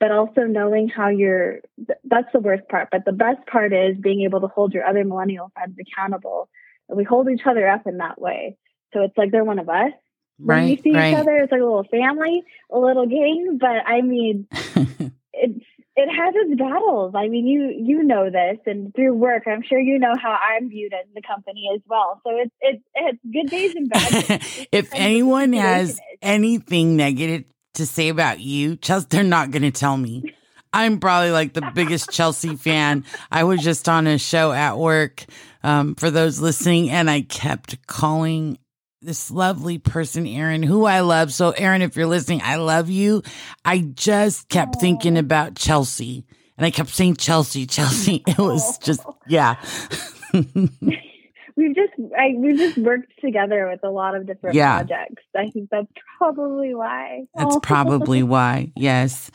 but 0.00 0.10
also 0.12 0.42
knowing 0.42 0.88
how 0.88 1.08
you're 1.08 1.60
that's 2.04 2.30
the 2.32 2.40
worst 2.40 2.68
part. 2.68 2.88
But 2.90 3.04
the 3.04 3.12
best 3.12 3.46
part 3.46 3.72
is 3.72 3.96
being 3.98 4.22
able 4.22 4.40
to 4.40 4.48
hold 4.48 4.74
your 4.74 4.84
other 4.84 5.04
millennial 5.04 5.50
friends 5.54 5.76
accountable. 5.80 6.48
And 6.88 6.96
we 6.96 7.04
hold 7.04 7.28
each 7.28 7.46
other 7.46 7.66
up 7.68 7.86
in 7.86 7.98
that 7.98 8.20
way. 8.20 8.56
So 8.92 9.02
it's 9.02 9.16
like 9.16 9.30
they're 9.32 9.44
one 9.44 9.58
of 9.58 9.68
us. 9.68 9.92
When 10.38 10.62
we 10.64 10.76
Right. 10.76 10.82
see 10.82 10.92
Right. 10.94 11.12
each 11.12 11.18
other, 11.18 11.36
it's 11.38 11.50
like 11.52 11.60
a 11.60 11.64
little 11.64 11.84
family, 11.90 12.44
a 12.70 12.78
little 12.78 13.06
gang. 13.06 13.58
But 13.60 13.82
I 13.86 14.02
mean, 14.02 14.46
it's 15.32 15.64
it 15.96 16.08
has 16.14 16.34
its 16.36 16.58
battles. 16.60 17.14
I 17.16 17.28
mean, 17.28 17.46
you 17.46 17.74
you 17.76 18.02
know 18.02 18.30
this, 18.30 18.58
and 18.66 18.94
through 18.94 19.14
work, 19.14 19.44
I'm 19.46 19.62
sure 19.62 19.80
you 19.80 19.98
know 19.98 20.12
how 20.20 20.36
I'm 20.36 20.68
viewed 20.68 20.92
in 20.92 21.14
the 21.14 21.22
company 21.22 21.70
as 21.74 21.80
well. 21.88 22.20
So 22.22 22.32
it's 22.36 22.54
it's 22.60 22.82
it's 22.94 23.18
good 23.32 23.50
days 23.50 23.74
and 23.74 23.88
bad 23.88 24.10
days. 24.10 24.66
If 24.72 24.90
depends 24.90 24.90
what 24.90 24.90
the 24.90 24.98
anyone 24.98 25.52
has 25.54 25.90
is. 25.90 26.00
anything 26.20 26.96
negative 26.96 27.44
to 27.74 27.86
say 27.86 28.10
about 28.10 28.40
you, 28.40 28.76
Chelsea, 28.76 29.06
they're 29.10 29.22
not 29.24 29.50
going 29.50 29.62
to 29.62 29.70
tell 29.70 29.96
me. 29.96 30.34
I'm 30.72 31.00
probably 31.00 31.30
like 31.30 31.54
the 31.54 31.70
biggest 31.74 32.10
Chelsea 32.10 32.56
fan. 32.56 33.04
I 33.30 33.44
was 33.44 33.62
just 33.62 33.88
on 33.88 34.06
a 34.06 34.18
show 34.18 34.52
at 34.52 34.76
work 34.76 35.24
um, 35.62 35.94
for 35.94 36.10
those 36.10 36.40
listening, 36.40 36.90
and 36.90 37.08
I 37.08 37.22
kept 37.22 37.86
calling 37.86 38.58
this 39.06 39.30
lovely 39.30 39.78
person, 39.78 40.26
Aaron, 40.26 40.62
who 40.62 40.84
I 40.84 41.00
love. 41.00 41.32
So, 41.32 41.50
Aaron, 41.52 41.80
if 41.80 41.96
you're 41.96 42.06
listening, 42.06 42.40
I 42.44 42.56
love 42.56 42.90
you. 42.90 43.22
I 43.64 43.78
just 43.78 44.48
kept 44.48 44.80
thinking 44.80 45.16
about 45.16 45.54
Chelsea, 45.54 46.26
and 46.58 46.66
I 46.66 46.70
kept 46.70 46.90
saying 46.90 47.16
Chelsea, 47.16 47.66
Chelsea. 47.66 48.22
It 48.26 48.38
was 48.38 48.78
just, 48.78 49.02
yeah. 49.28 49.54
we've 50.32 51.74
just 51.74 51.92
I, 52.18 52.34
we've 52.36 52.58
just 52.58 52.76
worked 52.78 53.12
together 53.20 53.68
with 53.70 53.80
a 53.84 53.90
lot 53.90 54.14
of 54.14 54.26
different 54.26 54.56
Yeah. 54.56 54.78
projects. 54.78 55.22
I 55.36 55.50
think 55.50 55.70
that's 55.70 55.86
probably 56.18 56.74
why. 56.74 57.24
That's 57.34 57.56
Oh. 57.56 57.60
probably 57.62 58.22
why. 58.22 58.72
Yes. 58.76 59.30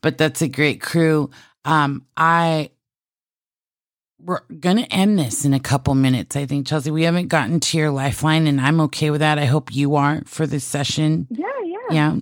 But 0.00 0.18
that's 0.18 0.42
a 0.42 0.48
great 0.48 0.80
crew. 0.80 1.30
Um, 1.64 2.04
I 2.16 2.70
we're 4.24 4.40
gonna 4.60 4.86
end 4.90 5.18
this 5.18 5.44
in 5.44 5.52
a 5.54 5.60
couple 5.60 5.94
minutes, 5.94 6.34
I 6.36 6.46
think, 6.46 6.66
Chelsea. 6.66 6.90
We 6.90 7.02
haven't 7.02 7.28
gotten 7.28 7.60
to 7.60 7.78
your 7.78 7.90
lifeline, 7.90 8.46
and 8.46 8.60
I'm 8.60 8.80
okay 8.82 9.10
with 9.10 9.20
that. 9.20 9.38
I 9.38 9.44
hope 9.44 9.74
you 9.74 9.96
are 9.96 10.22
for 10.26 10.46
this 10.46 10.64
session. 10.64 11.26
yeah, 11.30 11.46
yeah, 11.64 11.76
Yeah. 11.90 12.16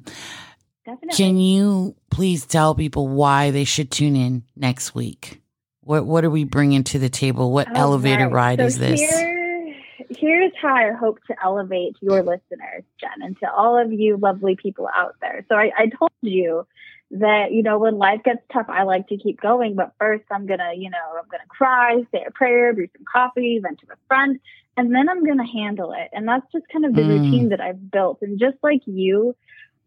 definitely. 0.84 1.16
Can 1.16 1.38
you 1.38 1.94
please 2.10 2.44
tell 2.46 2.74
people 2.74 3.08
why 3.08 3.50
they 3.52 3.64
should 3.64 3.90
tune 3.90 4.16
in 4.16 4.42
next 4.56 4.94
week? 4.94 5.40
What 5.82 6.04
what 6.06 6.24
are 6.24 6.30
we 6.30 6.44
bringing 6.44 6.84
to 6.84 6.98
the 6.98 7.08
table? 7.08 7.52
What 7.52 7.68
All 7.68 7.76
elevator 7.76 8.24
right. 8.28 8.58
ride 8.58 8.58
So 8.60 8.66
is 8.66 8.78
this? 8.78 9.00
Here, 9.00 9.74
here's 10.10 10.52
how 10.60 10.74
I 10.74 10.92
hope 10.92 11.18
to 11.28 11.34
elevate 11.42 11.96
your 12.00 12.22
listeners, 12.22 12.84
Jen, 13.00 13.22
and 13.22 13.38
to 13.40 13.52
all 13.52 13.78
of 13.78 13.92
you 13.92 14.16
lovely 14.16 14.56
people 14.56 14.88
out 14.94 15.14
there. 15.20 15.44
So 15.48 15.54
I, 15.56 15.70
I 15.76 15.86
told 15.86 16.10
you 16.20 16.66
that, 17.12 17.52
you 17.52 17.62
know, 17.62 17.78
when 17.78 17.98
life 17.98 18.22
gets 18.24 18.40
tough, 18.52 18.66
I 18.68 18.84
like 18.84 19.08
to 19.08 19.16
keep 19.18 19.40
going. 19.40 19.74
But 19.74 19.92
first, 19.98 20.24
I'm 20.30 20.46
going 20.46 20.60
to, 20.60 20.72
you 20.76 20.90
know, 20.90 20.98
I'm 21.10 21.28
going 21.30 21.42
to 21.42 21.48
cry, 21.48 22.02
say 22.12 22.24
a 22.26 22.30
prayer, 22.30 22.72
brew 22.72 22.88
some 22.96 23.04
coffee, 23.10 23.60
vent 23.62 23.80
to 23.80 23.86
a 23.92 23.96
friend, 24.08 24.38
and 24.76 24.94
then 24.94 25.08
I'm 25.08 25.24
going 25.24 25.38
to 25.38 25.44
handle 25.44 25.92
it. 25.92 26.08
And 26.12 26.26
that's 26.26 26.46
just 26.52 26.64
kind 26.72 26.84
of 26.84 26.94
the 26.94 27.02
Mm. 27.02 27.08
routine 27.08 27.48
that 27.50 27.60
I've 27.60 27.90
built. 27.90 28.18
And 28.22 28.38
just 28.38 28.56
like 28.62 28.82
you, 28.86 29.36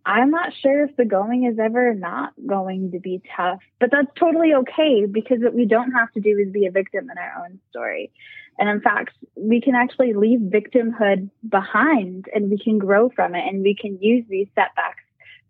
I'm 0.06 0.30
not 0.30 0.54
sure 0.62 0.86
if 0.86 0.96
the 0.98 1.06
going 1.06 1.46
is 1.46 1.58
ever 1.58 1.96
not 1.96 2.34
going 2.46 2.92
to 2.92 3.00
be 3.00 3.22
tough, 3.36 3.60
but 3.80 3.90
that's 3.92 4.12
totally 4.20 4.54
okay 4.54 5.06
because 5.08 5.40
what 5.42 5.56
we 5.56 5.66
don't 5.66 5.94
have 5.94 6.12
to 6.12 6.20
do 6.22 6.38
is 6.38 6.52
be 6.52 6.68
a 6.68 6.72
victim 6.72 7.10
in 7.10 7.18
our 7.18 7.44
own 7.44 7.60
story. 7.72 8.12
And 8.60 8.70
in 8.70 8.82
fact, 8.82 9.16
we 9.36 9.62
can 9.62 9.74
actually 9.74 10.14
leave 10.14 10.40
victimhood 10.42 11.32
behind 11.48 12.26
and 12.34 12.52
we 12.52 12.60
can 12.60 12.78
grow 12.78 13.10
from 13.10 13.34
it 13.34 13.48
and 13.48 13.64
we 13.64 13.76
can 13.76 13.98
use 14.00 14.26
these 14.30 14.48
setbacks 14.54 15.02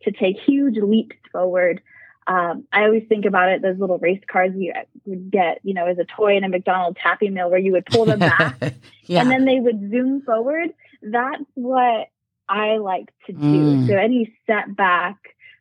to 0.05 0.11
take 0.11 0.37
huge 0.39 0.77
leaps 0.77 1.17
forward. 1.31 1.81
Um, 2.27 2.65
I 2.71 2.85
always 2.85 3.03
think 3.07 3.25
about 3.25 3.49
it, 3.49 3.61
those 3.61 3.77
little 3.77 3.99
race 3.99 4.21
cars 4.31 4.51
you 4.55 4.73
would 5.05 5.29
get, 5.29 5.59
you 5.63 5.73
know, 5.73 5.85
as 5.85 5.99
a 5.99 6.05
toy 6.05 6.37
in 6.37 6.43
a 6.43 6.49
McDonald's 6.49 6.97
Happy 6.99 7.29
Meal 7.29 7.51
where 7.51 7.59
you 7.59 7.73
would 7.73 7.85
pull 7.85 8.05
them 8.05 8.19
back 8.19 8.57
yeah. 9.05 9.21
and 9.21 9.29
then 9.29 9.45
they 9.45 9.59
would 9.59 9.91
zoom 9.91 10.21
forward. 10.23 10.73
That's 11.03 11.43
what 11.53 12.09
I 12.49 12.77
like 12.77 13.11
to 13.27 13.33
do. 13.33 13.39
Mm. 13.39 13.87
So 13.87 13.95
any 13.95 14.35
setback, 14.47 15.17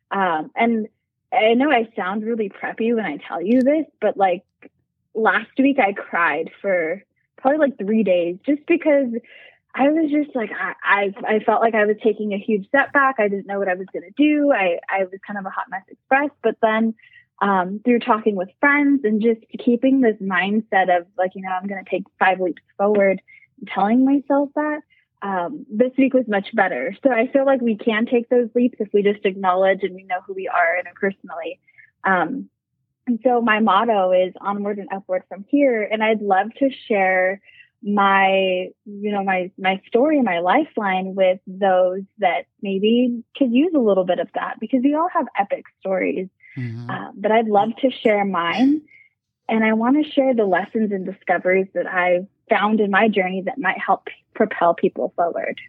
um, 0.09 0.49
and 0.55 0.87
I 1.31 1.53
know 1.53 1.71
I 1.71 1.89
sound 1.95 2.23
really 2.23 2.49
preppy 2.49 2.95
when 2.95 3.05
I 3.05 3.17
tell 3.17 3.41
you 3.41 3.61
this, 3.61 3.85
but 4.01 4.17
like 4.17 4.43
last 5.13 5.51
week 5.57 5.79
I 5.79 5.93
cried 5.93 6.51
for 6.61 7.03
probably 7.37 7.59
like 7.59 7.77
three 7.77 8.03
days 8.03 8.37
just 8.45 8.65
because 8.65 9.09
I 9.77 9.89
was 9.89 10.09
just 10.09 10.35
like 10.35 10.51
I, 10.51 10.73
I 10.83 11.35
I 11.35 11.39
felt 11.39 11.61
like 11.61 11.75
I 11.75 11.85
was 11.85 11.97
taking 12.01 12.33
a 12.33 12.37
huge 12.37 12.67
setback. 12.71 13.15
I 13.19 13.27
didn't 13.27 13.45
know 13.47 13.59
what 13.59 13.67
I 13.67 13.73
was 13.73 13.87
gonna 13.93 14.11
do. 14.15 14.51
I, 14.53 14.79
I 14.89 15.03
was 15.03 15.19
kind 15.27 15.37
of 15.37 15.45
a 15.45 15.49
hot 15.49 15.65
mess 15.69 15.83
express, 15.89 16.29
but 16.41 16.55
then 16.61 16.93
um, 17.41 17.81
through 17.83 17.99
talking 17.99 18.35
with 18.37 18.47
friends 18.61 19.01
and 19.03 19.21
just 19.21 19.41
keeping 19.59 19.99
this 19.99 20.15
mindset 20.21 20.95
of 20.95 21.05
like, 21.17 21.31
you 21.35 21.41
know, 21.41 21.49
I'm 21.49 21.67
gonna 21.67 21.83
take 21.89 22.05
five 22.17 22.39
leaps 22.39 22.61
forward, 22.77 23.21
telling 23.67 24.05
myself 24.05 24.49
that, 24.55 24.79
um, 25.21 25.65
this 25.69 25.91
week 25.97 26.13
was 26.13 26.27
much 26.27 26.55
better. 26.55 26.95
So 27.03 27.11
I 27.11 27.27
feel 27.27 27.45
like 27.45 27.59
we 27.59 27.75
can 27.75 28.05
take 28.05 28.29
those 28.29 28.49
leaps 28.55 28.77
if 28.79 28.87
we 28.93 29.03
just 29.03 29.25
acknowledge 29.25 29.83
and 29.83 29.93
we 29.93 30.03
know 30.03 30.21
who 30.25 30.33
we 30.33 30.47
are 30.47 30.77
interpersonally. 30.81 31.59
Um, 32.05 32.49
And 33.07 33.19
so 33.23 33.41
my 33.41 33.59
motto 33.59 34.11
is 34.13 34.33
onward 34.39 34.79
and 34.79 34.89
upward 34.91 35.23
from 35.29 35.45
here. 35.49 35.83
And 35.83 36.03
I'd 36.03 36.21
love 36.21 36.47
to 36.59 36.69
share 36.87 37.41
my, 37.85 38.69
you 38.85 39.11
know, 39.11 39.23
my, 39.23 39.51
my 39.59 39.79
story, 39.87 40.19
my 40.21 40.39
lifeline 40.39 41.13
with 41.13 41.39
those 41.45 42.01
that 42.17 42.45
maybe 42.61 43.23
could 43.37 43.53
use 43.53 43.73
a 43.75 43.79
little 43.79 44.05
bit 44.05 44.19
of 44.19 44.27
that 44.33 44.59
because 44.59 44.81
we 44.83 44.95
all 44.95 45.07
have 45.13 45.27
epic 45.39 45.65
stories. 45.79 46.27
Mhm. 46.57 46.89
Uh, 46.89 47.11
but 47.15 47.31
I'd 47.31 47.47
love 47.47 47.69
to 47.81 47.91
share 47.91 48.25
mine. 48.25 48.81
And 49.47 49.63
I 49.63 49.73
want 49.73 50.03
to 50.03 50.11
share 50.11 50.33
the 50.33 50.45
lessons 50.45 50.91
and 50.91 51.05
discoveries 51.05 51.67
that 51.75 51.85
I've 51.85 52.25
found 52.49 52.79
in 52.79 52.89
my 52.89 53.07
journey 53.07 53.43
that 53.45 53.59
might 53.59 53.77
help 53.77 54.07
propel 54.33 54.73
people 54.73 55.13
forward. 55.15 55.59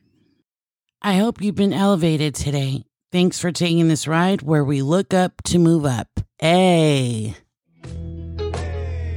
I 1.02 1.16
hope 1.16 1.42
you've 1.42 1.54
been 1.54 1.74
elevated 1.74 2.34
today. 2.34 2.84
Thanks 3.12 3.38
for 3.38 3.52
taking 3.52 3.88
this 3.88 4.08
ride 4.08 4.40
where 4.40 4.64
we 4.64 4.80
look 4.80 5.12
up 5.12 5.42
to 5.44 5.58
move 5.58 5.84
up. 5.84 6.08
Hey. 6.38 7.36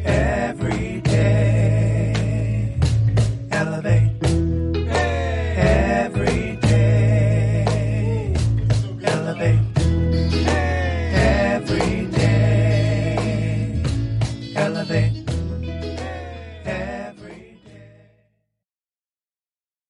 Hey. 0.04 0.39